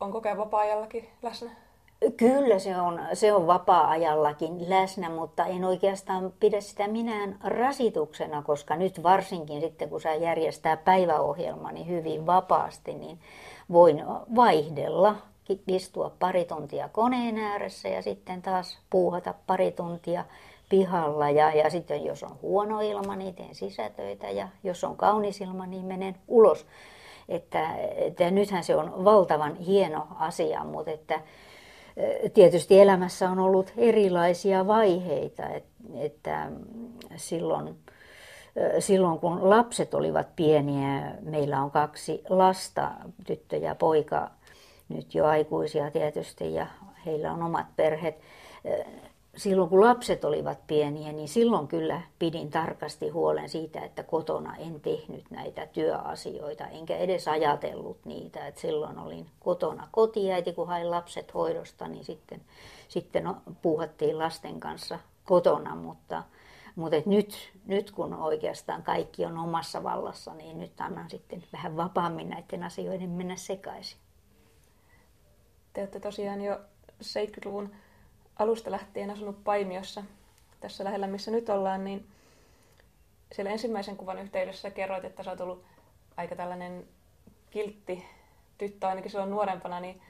[0.00, 1.50] on koko ajan vapaa-ajallakin läsnä?
[2.16, 8.76] Kyllä se on, se on vapaa-ajallakin läsnä, mutta en oikeastaan pidä sitä minään rasituksena, koska
[8.76, 13.18] nyt varsinkin sitten kun saa järjestää päiväohjelmani hyvin vapaasti, niin
[13.72, 15.16] voin vaihdella,
[15.68, 20.24] istua pari tuntia koneen ääressä ja sitten taas puuhata pari tuntia
[20.68, 21.30] pihalla.
[21.30, 25.66] Ja, ja sitten jos on huono ilma, niin teen sisätöitä ja jos on kaunis ilma,
[25.66, 26.66] niin menen ulos.
[27.28, 31.20] Että, että nythän se on valtavan hieno asia, mutta että
[32.34, 35.42] tietysti elämässä on ollut erilaisia vaiheita,
[35.94, 36.50] että
[37.16, 37.76] silloin,
[38.78, 42.90] silloin kun lapset olivat pieniä, meillä on kaksi lasta,
[43.26, 44.30] tyttö ja poika,
[44.88, 46.66] nyt jo aikuisia tietysti ja
[47.06, 48.20] heillä on omat perheet,
[49.38, 54.80] silloin kun lapset olivat pieniä, niin silloin kyllä pidin tarkasti huolen siitä, että kotona en
[54.80, 58.46] tehnyt näitä työasioita, enkä edes ajatellut niitä.
[58.46, 62.40] Että silloin olin kotona kotiäiti, kun hain lapset hoidosta, niin sitten,
[62.88, 66.22] sitten puuhattiin lasten kanssa kotona, mutta,
[66.76, 71.76] mutta et nyt, nyt kun oikeastaan kaikki on omassa vallassa, niin nyt annan sitten vähän
[71.76, 73.98] vapaammin näiden asioiden mennä sekaisin.
[75.72, 76.60] Te olette tosiaan jo
[77.02, 77.70] 70-luvun
[78.38, 80.04] alusta lähtien asunut Paimiossa,
[80.60, 82.06] tässä lähellä missä nyt ollaan, niin
[83.32, 85.64] siellä ensimmäisen kuvan yhteydessä kerroit, että sä oot ollut
[86.16, 86.88] aika tällainen
[87.50, 88.04] kiltti
[88.58, 90.02] tyttö ainakin silloin nuorempana, niin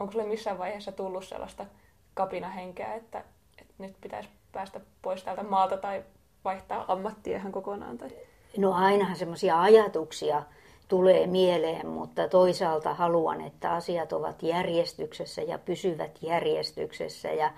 [0.00, 1.66] onko sulle missään vaiheessa tullut sellaista
[2.14, 3.24] kapinahenkeä, että,
[3.58, 6.04] että nyt pitäisi päästä pois täältä maalta tai
[6.44, 7.98] vaihtaa ammattia ihan kokonaan?
[7.98, 8.10] Tai...
[8.56, 10.42] No ainahan semmoisia ajatuksia
[10.88, 17.52] tulee mieleen, mutta toisaalta haluan, että asiat ovat järjestyksessä ja pysyvät järjestyksessä ja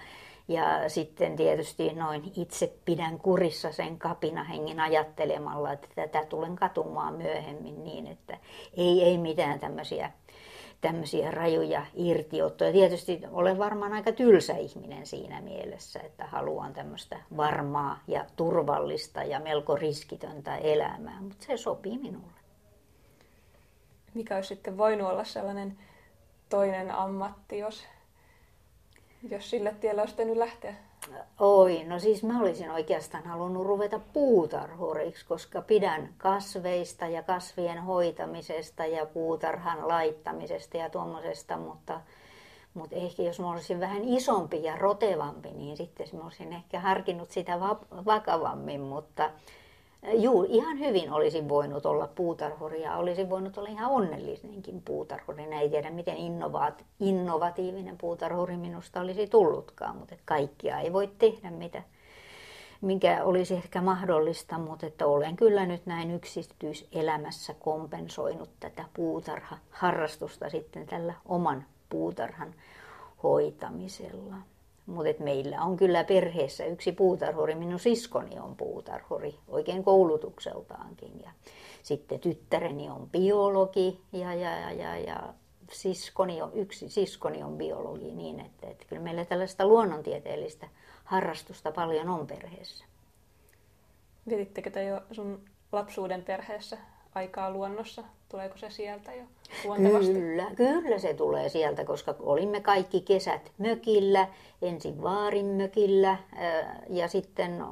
[0.50, 7.84] ja sitten tietysti noin itse pidän kurissa sen kapinahengen ajattelemalla, että tätä tulen katumaan myöhemmin
[7.84, 8.38] niin, että
[8.76, 10.10] ei, ei mitään tämmöisiä,
[10.80, 12.72] tämmöisiä rajuja irtiottoja.
[12.72, 19.40] Tietysti olen varmaan aika tylsä ihminen siinä mielessä, että haluan tämmöistä varmaa ja turvallista ja
[19.40, 22.39] melko riskitöntä elämää, mutta se sopii minulle
[24.14, 25.79] mikä olisi sitten voinut olla sellainen
[26.49, 27.85] toinen ammatti, jos,
[29.31, 30.75] jos sille tielle olisi tehnyt lähteä?
[31.38, 38.87] Oi, no siis mä olisin oikeastaan halunnut ruveta puutarhuriksi, koska pidän kasveista ja kasvien hoitamisesta
[38.87, 42.01] ja puutarhan laittamisesta ja tuommoisesta, mutta,
[42.75, 47.31] mutta ehkä jos mä olisin vähän isompi ja rotevampi, niin sitten mä olisin ehkä harkinnut
[47.31, 47.61] sitä
[48.07, 49.31] vakavammin, mutta
[50.02, 55.42] Juu, ihan hyvin olisin voinut olla puutarhuri ja olisin voinut olla ihan onnellinenkin puutarhuri.
[55.42, 61.82] Ei tiedä, miten innovaat, innovatiivinen puutarhuri minusta olisi tullutkaan, mutta kaikkia ei voi tehdä, mitä,
[62.80, 70.86] mikä olisi ehkä mahdollista, mutta että olen kyllä nyt näin yksityiselämässä kompensoinut tätä puutarha-harrastusta sitten
[70.86, 72.54] tällä oman puutarhan
[73.22, 74.36] hoitamisella.
[74.90, 77.55] Mutta meillä on kyllä perheessä yksi puutarhuri.
[77.55, 81.20] Minun siskoni on puutarhuri oikein koulutukseltaankin.
[81.24, 81.31] Ja
[81.83, 85.35] sitten tyttäreni on biologi ja, ja, ja, ja, ja
[85.72, 88.12] siskoni on, yksi siskoni on biologi.
[88.12, 90.68] Niin että, että kyllä meillä tällaista luonnontieteellistä
[91.05, 92.85] harrastusta paljon on perheessä.
[94.29, 96.79] Vietittekö te jo sun lapsuuden perheessä
[97.14, 98.05] aikaa luonnossa?
[98.29, 99.25] Tuleeko se sieltä jo?
[100.01, 104.29] Kyllä, kyllä se tulee sieltä, koska olimme kaikki kesät mökillä,
[104.62, 106.18] ensin Vaarin mökillä
[106.88, 107.64] ja sitten,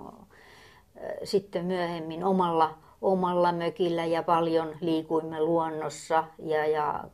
[1.25, 7.05] sitten myöhemmin omalla, omalla mökillä ja paljon liikuimme luonnossa ja, ja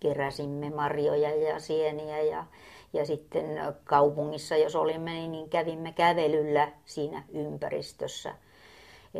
[0.00, 2.44] keräsimme marjoja ja sieniä ja,
[2.92, 3.44] ja sitten
[3.84, 8.34] kaupungissa, jos olimme, niin kävimme kävelyllä siinä ympäristössä–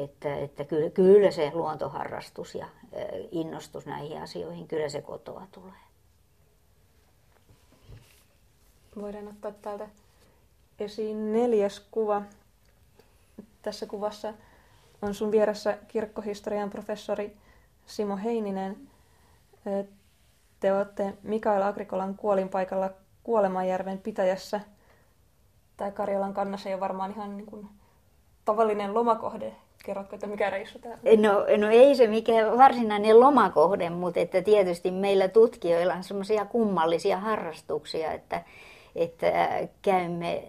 [0.04, 2.66] että, että kyllä, kyllä se luontoharrastus ja
[3.30, 5.72] innostus näihin asioihin, kyllä se kotoa tulee.
[9.00, 9.88] Voidaan ottaa täältä
[10.78, 12.22] esiin neljäs kuva.
[13.62, 14.34] Tässä kuvassa
[15.02, 17.36] on sun vieressä kirkkohistorian professori
[17.86, 18.76] Simo Heininen.
[20.60, 22.90] Te olette Mikael Agrikolan kuolinpaikalla
[23.22, 24.60] Kuolemajärven pitäjässä.
[25.76, 27.68] Tämä Karjalan kannassa ei ole varmaan ihan niin kuin
[28.44, 29.56] tavallinen lomakohde.
[29.86, 31.22] Kerrotko, että mikä reissu tämä on?
[31.22, 37.18] No, no ei se mikään varsinainen lomakohde, mutta että tietysti meillä tutkijoilla on semmoisia kummallisia
[37.18, 38.42] harrastuksia, että,
[38.96, 39.26] että
[39.82, 40.42] käymme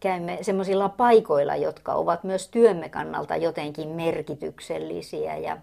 [0.00, 5.36] käymme semmoisilla paikoilla, jotka ovat myös työmme kannalta jotenkin merkityksellisiä.
[5.36, 5.56] Ja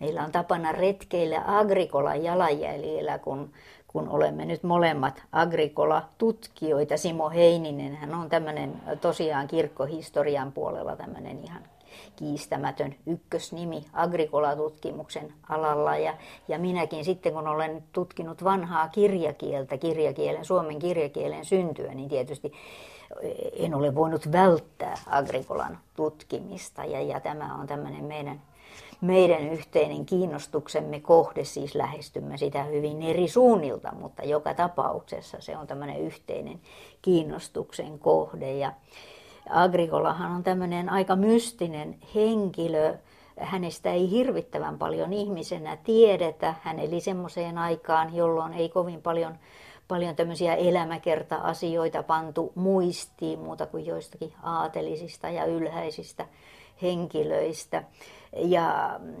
[0.00, 3.52] meillä on tapana retkeillä Agrikolan jalanjäljellä, kun,
[3.88, 6.96] kun olemme nyt molemmat Agrikola-tutkijoita.
[6.96, 11.62] Simo Heininen, hän on tämmöinen tosiaan kirkkohistorian puolella tämmöinen ihan
[12.16, 15.96] kiistämätön ykkösnimi Agrikola-tutkimuksen alalla.
[15.96, 16.14] Ja,
[16.48, 22.52] ja minäkin sitten, kun olen tutkinut vanhaa kirjakieltä, kirjakielen, suomen kirjakielen syntyä, niin tietysti
[23.52, 26.84] en ole voinut välttää Agrikolan tutkimista.
[26.84, 28.42] Ja, ja tämä on tämmöinen meidän,
[29.00, 35.66] meidän yhteinen kiinnostuksemme kohde, siis lähestymme sitä hyvin eri suunnilta, mutta joka tapauksessa se on
[35.66, 36.60] tämmöinen yhteinen
[37.02, 38.52] kiinnostuksen kohde.
[38.52, 38.72] Ja
[39.50, 42.94] Agrikolahan on tämmöinen aika mystinen henkilö,
[43.40, 46.54] hänestä ei hirvittävän paljon ihmisenä tiedetä.
[46.62, 49.38] Hän eli semmoiseen aikaan, jolloin ei kovin paljon
[49.88, 56.26] paljon tämmöisiä elämäkerta-asioita pantu muistiin muuta kuin joistakin aatelisista ja ylhäisistä
[56.82, 57.84] henkilöistä.
[58.36, 59.14] Ja mm,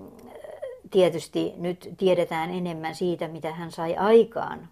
[0.90, 4.68] tietysti nyt tiedetään enemmän siitä, mitä hän sai aikaan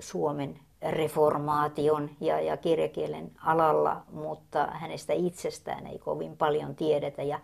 [0.00, 7.22] Suomen reformaation ja, ja kirjakielen alalla, mutta hänestä itsestään ei kovin paljon tiedetä.
[7.22, 7.40] Ja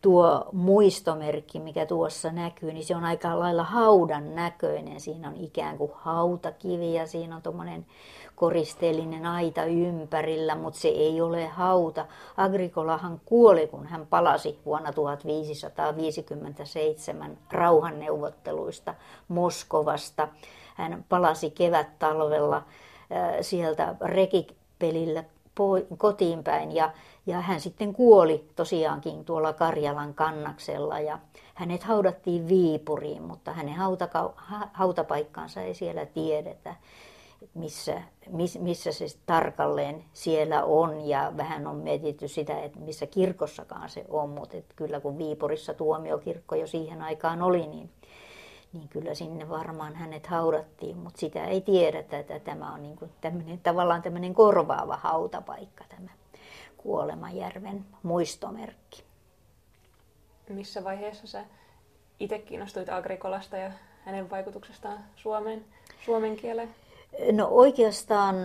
[0.00, 5.00] tuo muistomerkki, mikä tuossa näkyy, niin se on aika lailla haudan näköinen.
[5.00, 7.86] Siinä on ikään kuin hautakivi ja siinä on tuommoinen
[8.34, 12.06] koristeellinen aita ympärillä, mutta se ei ole hauta.
[12.36, 18.94] Agrikolahan kuoli, kun hän palasi vuonna 1557 rauhanneuvotteluista
[19.28, 20.28] Moskovasta.
[20.80, 22.62] Hän palasi kevät-talvella
[23.40, 25.24] sieltä rekipelillä
[25.98, 26.92] kotiin päin ja
[27.26, 31.18] ja hän sitten kuoli tosiaankin tuolla Karjalan kannaksella ja
[31.54, 34.34] hänet haudattiin Viipuriin, mutta hänen hautaka-
[34.72, 36.74] hautapaikkaansa ei siellä tiedetä,
[37.54, 38.02] missä,
[38.58, 41.00] missä se tarkalleen siellä on.
[41.00, 45.74] Ja vähän on mietitty sitä, että missä kirkossakaan se on, mutta että kyllä kun Viipurissa
[45.74, 47.90] tuomiokirkko jo siihen aikaan oli, niin,
[48.72, 53.10] niin kyllä sinne varmaan hänet haudattiin, mutta sitä ei tiedetä, että tämä on niin kuin
[53.20, 56.10] tämmöinen, tavallaan tämmöinen korvaava hautapaikka tämä.
[56.76, 59.04] Kuolemajärven muistomerkki.
[60.48, 61.44] Missä vaiheessa sä
[62.20, 63.70] itse kiinnostuit Agrikolasta ja
[64.04, 65.64] hänen vaikutuksestaan Suomeen,
[66.04, 66.74] suomen kieleen?
[67.32, 68.36] No oikeastaan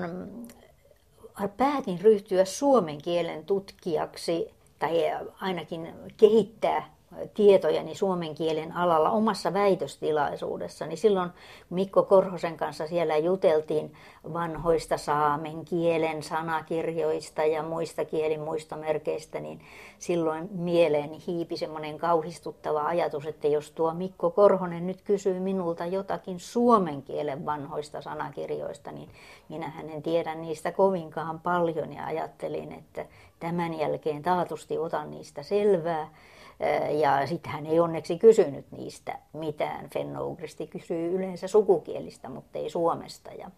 [1.57, 5.03] päätin ryhtyä suomen kielen tutkijaksi tai
[5.41, 6.94] ainakin kehittää
[7.33, 10.95] tietojani suomen kielen alalla omassa väitöstilaisuudessani.
[10.95, 11.29] Silloin
[11.69, 13.93] Mikko Korhosen kanssa siellä juteltiin
[14.33, 19.61] vanhoista saamen kielen sanakirjoista ja muista kielimuistomerkeistä, niin
[19.99, 26.39] silloin mieleeni hiipi semmoinen kauhistuttava ajatus, että jos tuo Mikko Korhonen nyt kysyy minulta jotakin
[26.39, 29.09] suomen kielen vanhoista sanakirjoista, niin
[29.49, 33.05] minä en tiedä niistä kovinkaan paljon ja ajattelin, että
[33.39, 36.09] tämän jälkeen taatusti otan niistä selvää
[36.99, 39.89] ja sitten hän ei onneksi kysynyt niistä mitään.
[39.89, 43.31] Fennougristi kysyy yleensä sukukielistä, mutta ei Suomesta.
[43.31, 43.51] Ja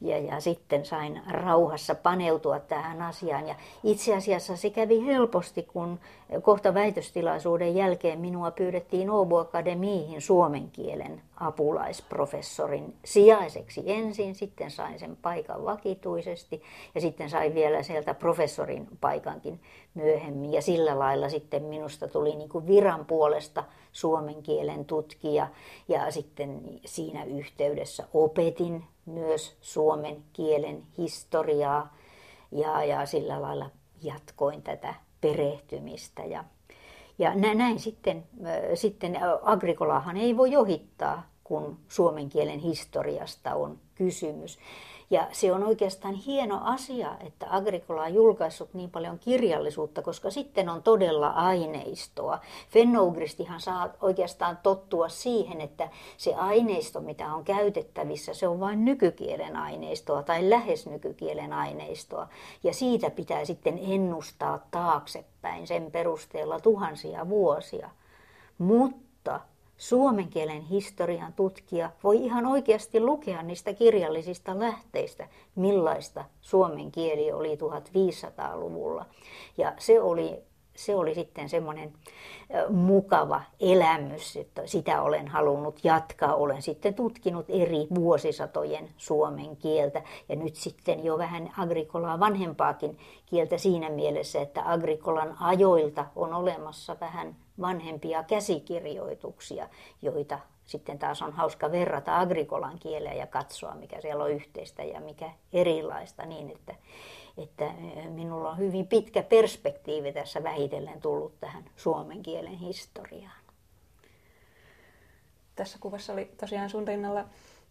[0.00, 3.48] ja, ja sitten sain rauhassa paneutua tähän asiaan.
[3.48, 3.54] Ja
[3.84, 5.98] itse asiassa se kävi helposti, kun
[6.42, 15.16] kohta väitöstilaisuuden jälkeen minua pyydettiin Åbo Akademiihin suomen kielen apulaisprofessorin sijaiseksi ensin, sitten sain sen
[15.22, 16.62] paikan vakituisesti
[16.94, 19.60] ja sitten sain vielä sieltä professorin paikankin
[19.94, 20.52] myöhemmin.
[20.52, 25.46] Ja sillä lailla sitten minusta tuli niin kuin viran puolesta suomen kielen tutkija
[25.88, 31.96] ja sitten siinä yhteydessä opetin myös suomen kielen historiaa
[32.52, 33.70] ja, ja sillä lailla
[34.02, 36.24] jatkoin tätä perehtymistä.
[36.24, 36.44] Ja,
[37.18, 38.24] ja näin sitten,
[38.74, 44.58] sitten Agrikolahan ei voi ohittaa, kun suomen kielen historiasta on kysymys.
[45.10, 50.68] Ja se on oikeastaan hieno asia, että Agricola on julkaissut niin paljon kirjallisuutta, koska sitten
[50.68, 52.38] on todella aineistoa.
[52.70, 59.56] Fennougristihan saa oikeastaan tottua siihen, että se aineisto, mitä on käytettävissä, se on vain nykykielen
[59.56, 62.28] aineistoa tai lähes nykykielen aineistoa.
[62.62, 67.90] Ja siitä pitää sitten ennustaa taaksepäin sen perusteella tuhansia vuosia.
[68.58, 69.40] Mutta
[69.76, 77.54] suomen kielen historian tutkija voi ihan oikeasti lukea niistä kirjallisista lähteistä, millaista suomen kieli oli
[77.54, 79.04] 1500-luvulla.
[79.58, 80.42] Ja se oli
[80.76, 81.92] se oli sitten semmoinen
[82.70, 86.34] mukava elämys, että sitä olen halunnut jatkaa.
[86.34, 93.58] Olen sitten tutkinut eri vuosisatojen suomen kieltä ja nyt sitten jo vähän Agrikolaa vanhempaakin kieltä
[93.58, 99.68] siinä mielessä, että Agrikolan ajoilta on olemassa vähän vanhempia käsikirjoituksia,
[100.02, 105.00] joita sitten taas on hauska verrata Agrikolan kieleä ja katsoa, mikä siellä on yhteistä ja
[105.00, 106.74] mikä erilaista, niin että,
[107.38, 113.40] että eh, minulla on hyvin pitkä perspektiivi tässä vähitellen tullut tähän suomen kielen historiaan.
[115.56, 117.24] Tässä kuvassa oli tosiaan sun rinnalla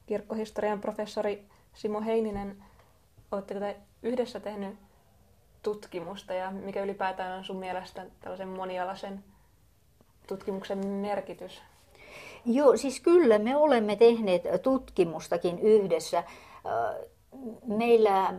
[0.06, 2.64] kirkkohistorian professori Simo Heininen.
[3.32, 4.76] Oletteko te yhdessä tehnyt
[5.64, 9.24] tutkimusta ja mikä ylipäätään on sun mielestä tällaisen monialaisen
[10.28, 11.62] tutkimuksen merkitys?
[12.46, 16.24] Joo, siis kyllä me olemme tehneet tutkimustakin yhdessä.
[17.66, 18.34] Meillä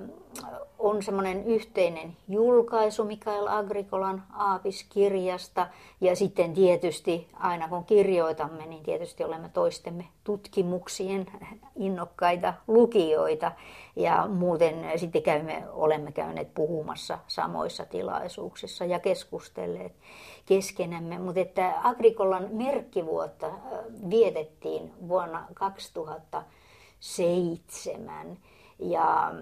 [0.78, 5.66] on semmoinen yhteinen julkaisu Mikael Agrikolan Aapiskirjasta.
[6.00, 11.26] Ja sitten tietysti aina kun kirjoitamme, niin tietysti olemme toistemme tutkimuksien
[11.76, 13.52] innokkaita lukijoita.
[13.96, 19.92] Ja muuten sitten käymme, olemme käyneet puhumassa samoissa tilaisuuksissa ja keskustelleet
[20.46, 21.18] keskenämme.
[21.18, 23.50] Mutta että Agrikolan merkkivuotta
[24.10, 28.38] vietettiin vuonna 2007
[28.78, 29.32] ja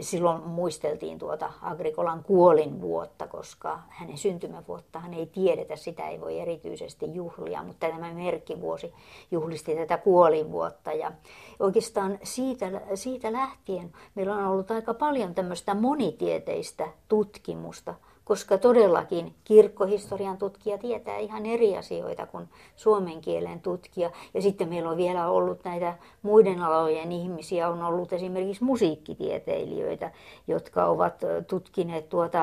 [0.00, 7.14] silloin muisteltiin tuota Agrikolan kuolin vuotta, koska hänen syntymävuottaan ei tiedetä, sitä ei voi erityisesti
[7.14, 8.92] juhlia, mutta tämä merkkivuosi
[9.30, 10.92] juhlisti tätä kuolinvuotta.
[10.92, 11.12] Ja
[11.60, 17.94] oikeastaan siitä, siitä lähtien meillä on ollut aika paljon tämmöistä monitieteistä tutkimusta
[18.28, 24.10] koska todellakin kirkkohistorian tutkija tietää ihan eri asioita kuin suomen kielen tutkija.
[24.34, 30.12] Ja sitten meillä on vielä ollut näitä muiden alojen ihmisiä, on ollut esimerkiksi musiikkitieteilijöitä,
[30.46, 31.14] jotka ovat
[31.46, 32.40] tutkineet tuota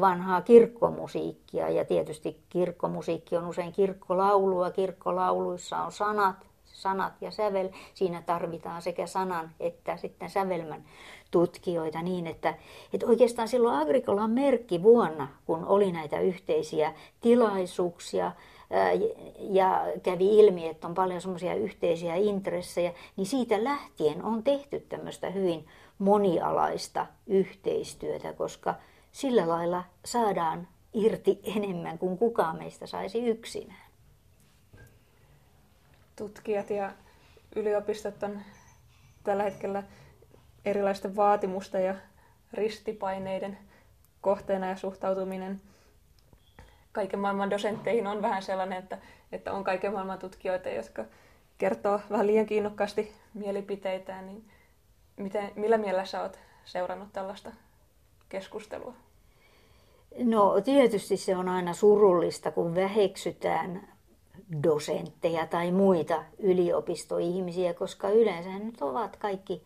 [0.00, 1.68] vanhaa kirkkomusiikkia.
[1.68, 7.68] Ja tietysti kirkkomusiikki on usein kirkkolaulua, kirkkolauluissa on sanat, sanat ja sävel.
[7.94, 10.84] Siinä tarvitaan sekä sanan että sitten sävelmän
[11.30, 12.54] tutkijoita niin, että,
[12.92, 18.32] että oikeastaan silloin Agrikolan merkki vuonna, kun oli näitä yhteisiä tilaisuuksia
[19.38, 25.30] ja kävi ilmi, että on paljon semmoisia yhteisiä intressejä, niin siitä lähtien on tehty tämmöistä
[25.30, 25.66] hyvin
[25.98, 28.74] monialaista yhteistyötä, koska
[29.12, 33.90] sillä lailla saadaan irti enemmän kuin kukaan meistä saisi yksinään.
[36.16, 36.92] Tutkijat ja
[37.56, 38.40] yliopistot on
[39.24, 39.82] tällä hetkellä
[40.64, 41.94] erilaisten vaatimusten ja
[42.52, 43.58] ristipaineiden
[44.20, 45.60] kohteena ja suhtautuminen
[46.92, 48.98] kaiken maailman dosentteihin on vähän sellainen, että,
[49.32, 51.04] että on kaiken maailman tutkijoita, jotka
[51.58, 54.44] kertoo vähän liian kiinnokkaasti mielipiteitään, niin
[55.16, 57.52] miten, millä mielellä sä oot seurannut tällaista
[58.28, 58.94] keskustelua?
[60.18, 63.88] No tietysti se on aina surullista, kun väheksytään
[64.62, 69.62] dosentteja tai muita yliopistoihmisiä, koska yleensä nyt ovat kaikki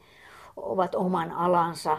[0.56, 1.98] ovat oman alansa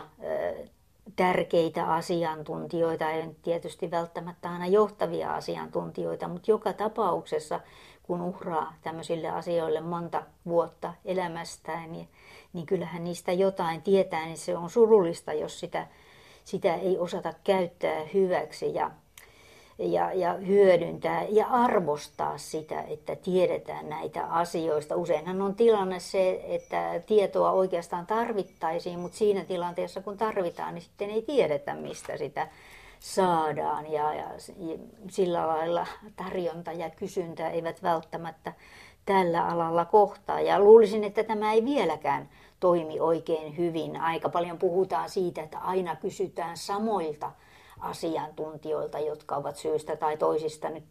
[1.15, 7.59] tärkeitä asiantuntijoita, ei tietysti välttämättä aina johtavia asiantuntijoita, mutta joka tapauksessa,
[8.03, 12.09] kun uhraa tämmöisille asioille monta vuotta elämästään, niin,
[12.53, 15.87] niin kyllähän niistä jotain tietää, niin se on surullista, jos sitä,
[16.43, 18.73] sitä ei osata käyttää hyväksi.
[18.73, 18.91] Ja
[19.77, 24.95] ja, ja hyödyntää ja arvostaa sitä, että tiedetään näitä asioista.
[24.95, 31.09] Useinhan on tilanne se, että tietoa oikeastaan tarvittaisiin, mutta siinä tilanteessa kun tarvitaan, niin sitten
[31.09, 32.47] ei tiedetä, mistä sitä
[32.99, 33.91] saadaan.
[33.91, 34.25] Ja, ja
[35.09, 38.53] sillä lailla tarjonta ja kysyntä eivät välttämättä
[39.05, 40.41] tällä alalla kohtaa.
[40.41, 44.01] Ja luulisin, että tämä ei vieläkään toimi oikein hyvin.
[44.01, 47.31] Aika paljon puhutaan siitä, että aina kysytään samoilta
[47.85, 50.83] asiantuntijoilta, jotka ovat syystä tai toisista nyt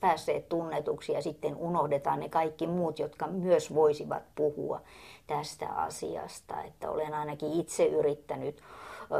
[0.00, 4.80] päässeet tunnetuksi ja sitten unohdetaan ne kaikki muut, jotka myös voisivat puhua
[5.26, 6.62] tästä asiasta.
[6.62, 8.62] Että olen ainakin itse yrittänyt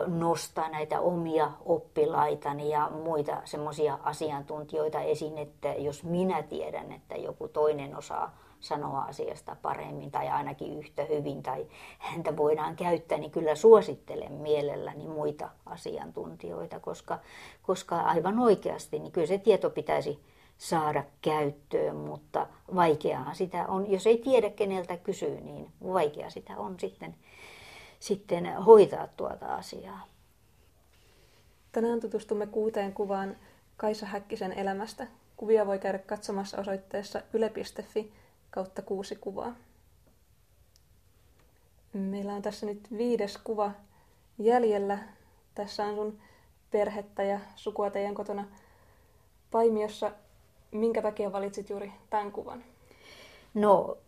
[0.07, 7.49] nostaa näitä omia oppilaitani ja muita semmoisia asiantuntijoita esiin, että jos minä tiedän, että joku
[7.49, 11.67] toinen osaa sanoa asiasta paremmin tai ainakin yhtä hyvin tai
[11.99, 17.19] häntä voidaan käyttää, niin kyllä suosittelen mielelläni muita asiantuntijoita, koska,
[17.63, 20.21] koska aivan oikeasti niin kyllä se tieto pitäisi
[20.59, 26.81] saada käyttöön, mutta vaikeaa sitä on, jos ei tiedä keneltä kysyy, niin vaikea sitä on
[26.81, 27.15] sitten,
[28.01, 30.07] sitten hoitaa tuota asiaa.
[31.73, 33.37] Tänään tutustumme kuuteen kuvaan
[33.77, 35.07] Kaisa Häkkisen elämästä.
[35.37, 38.13] Kuvia voi käydä katsomassa osoitteessa yle.fi
[38.55, 39.55] kautta kuusi kuvaa.
[41.93, 43.73] Meillä on tässä nyt viides kuva
[44.39, 44.99] jäljellä.
[45.55, 46.19] Tässä on sun
[46.71, 48.45] perhettä ja sukua teidän kotona
[49.51, 50.13] Paimiossa,
[50.71, 52.65] minkä takia valitsit juuri tämän kuvan?
[53.55, 53.99] No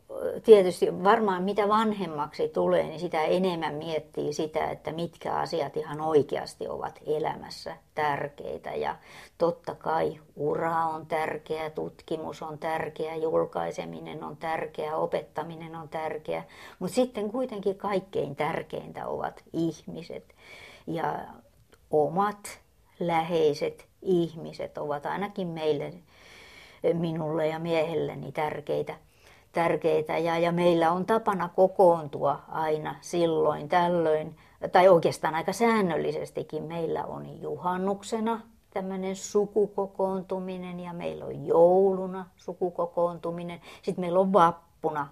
[0.44, 6.68] tietysti varmaan mitä vanhemmaksi tulee, niin sitä enemmän miettii sitä, että mitkä asiat ihan oikeasti
[6.68, 8.70] ovat elämässä tärkeitä.
[8.70, 8.96] Ja
[9.38, 16.44] totta kai ura on tärkeä, tutkimus on tärkeä, julkaiseminen on tärkeä, opettaminen on tärkeä.
[16.78, 20.34] Mutta sitten kuitenkin kaikkein tärkeintä ovat ihmiset.
[20.86, 21.18] Ja
[21.90, 22.61] omat
[23.00, 25.92] läheiset ihmiset ovat ainakin meille,
[26.92, 28.94] minulle ja miehelleni tärkeitä
[29.57, 34.36] tärkeitä ja, ja meillä on tapana kokoontua aina silloin tällöin,
[34.72, 38.40] tai oikeastaan aika säännöllisestikin meillä on juhannuksena
[38.70, 43.61] tämmöinen sukukokoontuminen ja meillä on jouluna sukukokoontuminen.
[43.82, 45.09] Sitten meillä on vappuna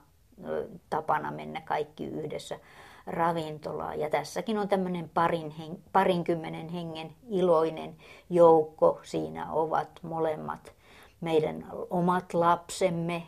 [0.91, 2.59] tapana mennä kaikki yhdessä
[3.07, 4.01] ravintolaan.
[4.01, 5.53] Ja tässäkin on tämmöinen parin
[5.93, 7.97] parinkymmenen hengen iloinen
[8.31, 9.01] joukko.
[9.03, 10.73] Siinä ovat molemmat
[11.21, 13.23] meidän omat lapsemme,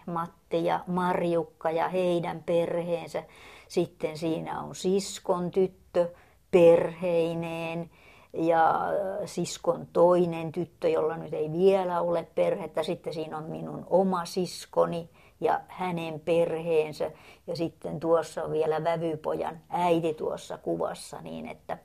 [0.46, 3.22] Matti ja Marjukka ja heidän perheensä.
[3.68, 6.08] Sitten siinä on siskon tyttö
[6.50, 7.90] perheineen
[8.32, 8.80] ja
[9.24, 12.82] siskon toinen tyttö, jolla nyt ei vielä ole perhettä.
[12.82, 17.10] Sitten siinä on minun oma siskoni ja hänen perheensä.
[17.46, 21.78] Ja sitten tuossa on vielä vävypojan äiti tuossa kuvassa niin, että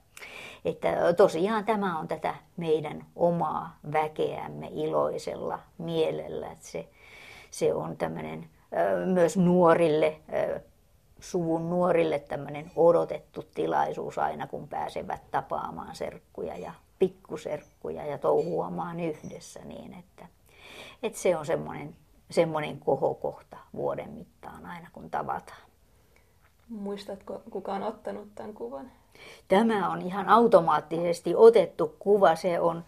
[0.66, 6.52] että tosiaan tämä on tätä meidän omaa väkeämme iloisella mielellä.
[6.52, 6.88] Että se,
[7.52, 8.50] se on tämmöinen
[9.06, 10.22] myös nuorille,
[11.20, 19.60] suvun nuorille tämmöinen odotettu tilaisuus aina, kun pääsevät tapaamaan serkkuja ja pikkuserkkuja ja touhuamaan yhdessä
[19.66, 20.26] niin, että,
[21.04, 21.96] että se on semmoinen,
[22.32, 25.62] semmoinen kohokohta vuoden mittaan aina, kun tavataan.
[26.70, 28.92] Muistatko, kuka on ottanut tämän kuvan?
[29.48, 32.36] Tämä on ihan automaattisesti otettu kuva.
[32.36, 32.84] Se on,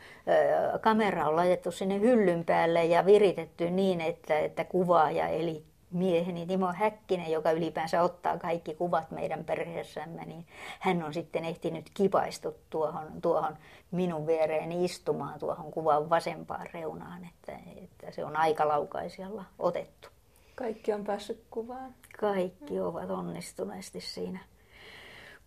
[0.81, 5.63] kamera on laitettu sinne hyllyn päälle ja viritetty niin, että, että kuvaaja eli
[5.93, 10.45] mieheni Timo Häkkinen, joka ylipäänsä ottaa kaikki kuvat meidän perheessämme, niin
[10.79, 13.57] hän on sitten ehtinyt kipaistut tuohon, tuohon
[13.91, 20.07] minun viereeni istumaan tuohon kuvan vasempaan reunaan, että, että se on aikalaukaisella otettu.
[20.55, 21.95] Kaikki on päässyt kuvaan.
[22.19, 24.39] Kaikki ovat onnistuneesti siinä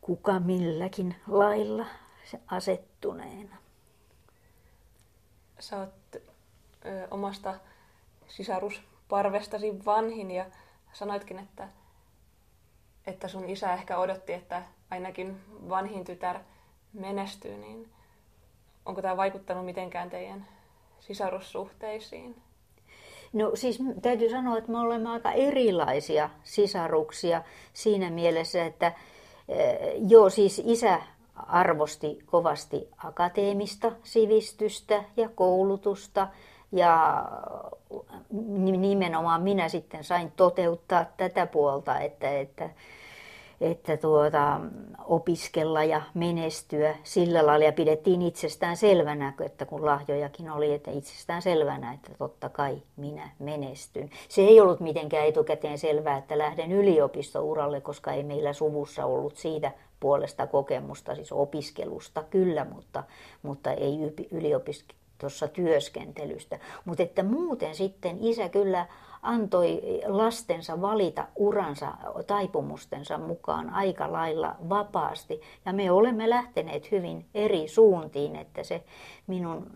[0.07, 1.87] kuka milläkin lailla
[2.47, 3.57] asettuneena.
[5.59, 7.55] Sä oot ö, omasta
[8.29, 10.47] sisarusparvestasi vanhin ja
[10.93, 11.69] sanoitkin, että,
[13.07, 16.39] että sun isä ehkä odotti, että ainakin vanhin tytär
[16.93, 17.93] menestyy, niin
[18.85, 20.47] onko tämä vaikuttanut mitenkään teidän
[21.01, 22.43] sisarussuhteisiin?
[23.33, 27.43] No siis täytyy sanoa, että me olemme aika erilaisia sisaruksia
[27.73, 28.93] siinä mielessä, että
[30.09, 31.01] Joo, siis isä
[31.37, 36.29] arvosti kovasti akateemista sivistystä ja koulutusta
[36.73, 37.25] ja
[38.79, 42.71] nimenomaan minä sitten sain toteuttaa tätä puolta, että, että
[43.61, 44.61] että tuota,
[45.05, 51.43] opiskella ja menestyä sillä lailla ja pidettiin itsestään selvänä, että kun lahjojakin oli, että itsestään
[51.43, 54.11] selvänä, että totta kai minä menestyn.
[54.29, 59.73] Se ei ollut mitenkään etukäteen selvää, että lähden yliopistouralle, koska ei meillä suvussa ollut siitä
[60.01, 63.05] puolesta kokemusta, siis opiskelusta kyllä, mutta,
[63.43, 63.99] mutta ei
[64.31, 66.59] yliopistossa työskentelystä.
[66.85, 68.87] Mutta että muuten sitten isä kyllä
[69.27, 71.95] antoi lastensa valita uransa
[72.27, 75.41] taipumustensa mukaan aika lailla vapaasti.
[75.65, 78.85] Ja me olemme lähteneet hyvin eri suuntiin, että se
[79.27, 79.67] minun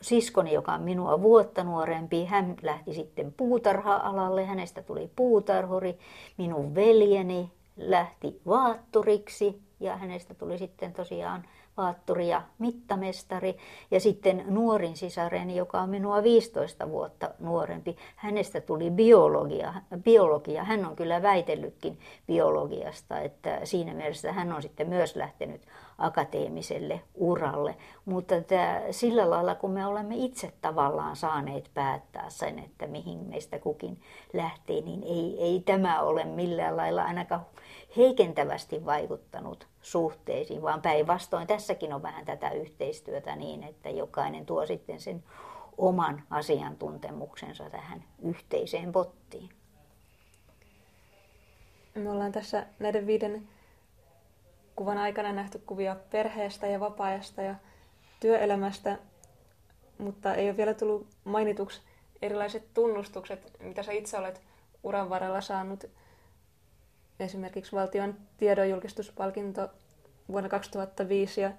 [0.00, 5.98] siskoni, joka on minua vuotta nuorempi, hän lähti sitten puutarha-alalle, hänestä tuli puutarhuri.
[6.38, 11.44] Minun veljeni lähti vaatturiksi ja hänestä tuli sitten tosiaan
[11.76, 13.56] vaatturi ja mittamestari.
[13.90, 19.74] Ja sitten nuorin sisareni, joka on minua 15 vuotta nuorempi, hänestä tuli biologia.
[20.02, 20.64] biologia.
[20.64, 25.62] Hän on kyllä väitellytkin biologiasta, että siinä mielessä hän on sitten myös lähtenyt
[26.02, 27.76] akateemiselle uralle.
[28.04, 33.58] Mutta tämä, sillä lailla, kun me olemme itse tavallaan saaneet päättää sen, että mihin meistä
[33.58, 34.00] kukin
[34.32, 37.46] lähtee, niin ei, ei tämä ole millään lailla ainakaan
[37.96, 45.00] heikentävästi vaikuttanut suhteisiin, vaan päinvastoin tässäkin on vähän tätä yhteistyötä niin, että jokainen tuo sitten
[45.00, 45.24] sen
[45.78, 49.48] oman asiantuntemuksensa tähän yhteiseen pottiin.
[51.94, 53.48] Me ollaan tässä näiden viiden
[54.76, 57.54] kuvan aikana nähty kuvia perheestä ja vapaa-ajasta ja
[58.20, 58.98] työelämästä,
[59.98, 61.80] mutta ei ole vielä tullut mainituksi
[62.22, 64.40] erilaiset tunnustukset, mitä sä itse olet
[64.82, 65.84] uran varrella saanut
[67.20, 69.68] esimerkiksi valtion tiedonjulkistuspalkinto
[70.28, 71.52] vuonna 2005 ja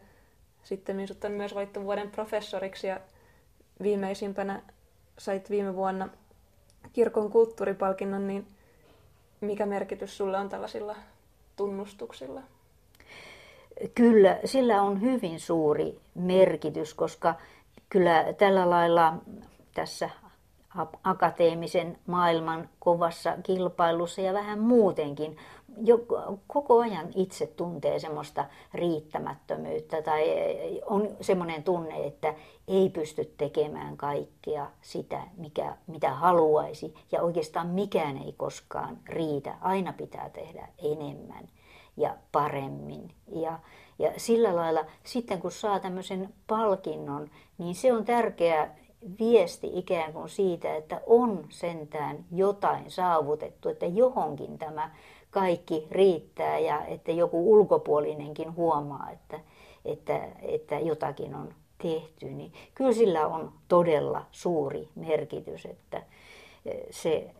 [0.63, 2.99] sitten minut on myös valittu vuoden professoriksi ja
[3.81, 4.61] viimeisimpänä
[5.17, 6.09] sait viime vuonna
[6.93, 8.47] kirkon kulttuuripalkinnon, niin
[9.41, 10.95] mikä merkitys sulle on tällaisilla
[11.55, 12.41] tunnustuksilla?
[13.95, 17.35] Kyllä, sillä on hyvin suuri merkitys, koska
[17.89, 19.13] kyllä tällä lailla
[19.73, 20.09] tässä
[21.03, 25.37] akateemisen maailman kovassa kilpailussa ja vähän muutenkin
[25.77, 25.99] jo
[26.47, 30.23] koko ajan itse tuntee semmoista riittämättömyyttä tai
[30.85, 32.33] on semmoinen tunne, että
[32.67, 39.57] ei pysty tekemään kaikkea sitä, mikä, mitä haluaisi ja oikeastaan mikään ei koskaan riitä.
[39.61, 41.49] Aina pitää tehdä enemmän
[41.97, 43.11] ja paremmin.
[43.35, 43.59] Ja,
[43.99, 48.69] ja sillä lailla sitten kun saa tämmöisen palkinnon, niin se on tärkeä
[49.19, 54.91] viesti ikään kuin siitä, että on sentään jotain saavutettu, että johonkin tämä
[55.31, 59.39] kaikki riittää ja että joku ulkopuolinenkin huomaa, että,
[59.85, 66.03] että, että jotakin on tehty, niin kyllä sillä on todella suuri merkitys, että
[66.91, 67.33] se,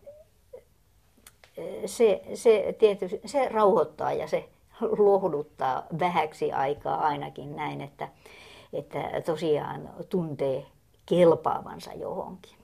[1.86, 4.49] se, se, tietysti, se rauhoittaa ja se
[4.82, 8.08] lohduttaa vähäksi aikaa ainakin näin, että,
[8.74, 10.66] että tosiaan tuntee
[11.06, 12.58] kelpaavansa johonkin.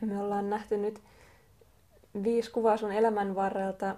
[0.00, 1.02] Me ollaan nähty nyt
[2.22, 3.94] viisi kuvaa sun elämän varrelta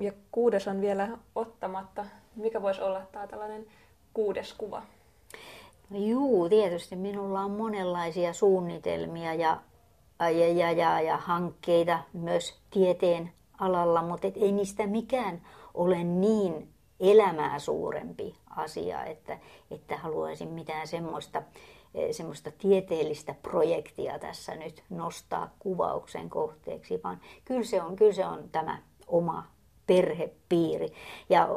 [0.00, 2.04] ja kuudes on vielä ottamatta.
[2.36, 3.66] Mikä voisi olla tämä tällainen
[4.14, 4.82] kuudes kuva?
[5.90, 9.60] Juu, tietysti minulla on monenlaisia suunnitelmia ja,
[10.20, 15.42] ja, ja, ja, ja hankkeita myös tieteen alalla, mutta et ei niistä mikään
[15.74, 16.68] ole niin
[17.00, 19.38] elämää suurempi asia, että,
[19.70, 21.42] että haluaisin mitään semmoista,
[21.94, 28.26] eh, semmoista tieteellistä projektia tässä nyt nostaa kuvauksen kohteeksi, vaan kyllä se on, kyllä se
[28.26, 29.44] on tämä oma
[29.86, 30.92] perhepiiri.
[31.28, 31.48] Ja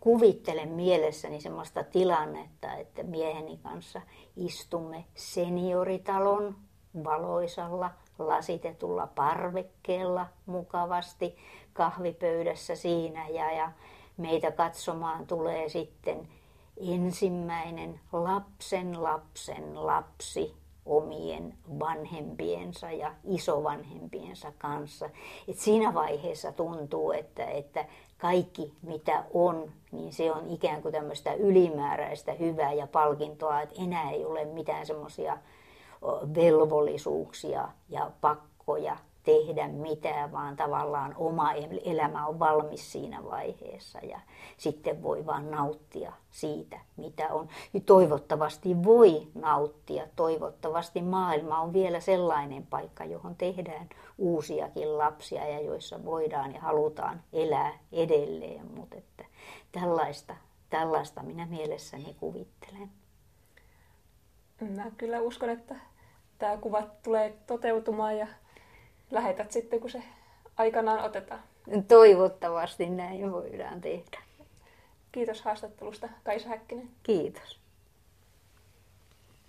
[0.00, 4.00] kuvittelen mielessäni semmoista tilannetta, että mieheni kanssa
[4.36, 6.56] istumme senioritalon
[7.04, 11.36] valoisalla lasitetulla parvekkeella mukavasti
[11.72, 13.72] kahvipöydässä siinä ja, ja
[14.16, 16.28] meitä katsomaan tulee sitten
[16.76, 20.54] ensimmäinen lapsen lapsen lapsi
[20.86, 25.10] omien vanhempiensa ja isovanhempiensa kanssa.
[25.48, 27.84] Et siinä vaiheessa tuntuu, että, että
[28.18, 34.10] kaikki mitä on, niin se on ikään kuin tämmöistä ylimääräistä hyvää ja palkintoa, että enää
[34.10, 35.38] ei ole mitään semmoisia
[36.34, 41.52] velvollisuuksia ja pakkoja tehdä mitään, vaan tavallaan oma
[41.84, 44.20] elämä on valmis siinä vaiheessa ja
[44.56, 47.48] sitten voi vaan nauttia siitä, mitä on.
[47.74, 53.88] Ja toivottavasti voi nauttia, toivottavasti maailma on vielä sellainen paikka, johon tehdään
[54.18, 59.24] uusiakin lapsia ja joissa voidaan ja halutaan elää edelleen, mutta että
[59.72, 60.36] tällaista,
[60.70, 62.90] tällaista minä mielessäni kuvittelen.
[64.76, 65.76] Mä kyllä uskon, että
[66.38, 68.26] tämä kuva tulee toteutumaan ja
[69.10, 70.02] lähetät sitten, kun se
[70.56, 71.42] aikanaan otetaan.
[71.88, 74.18] Toivottavasti näin voidaan tehdä.
[75.12, 76.90] Kiitos haastattelusta, Kaisa Häkkinen.
[77.02, 77.63] Kiitos.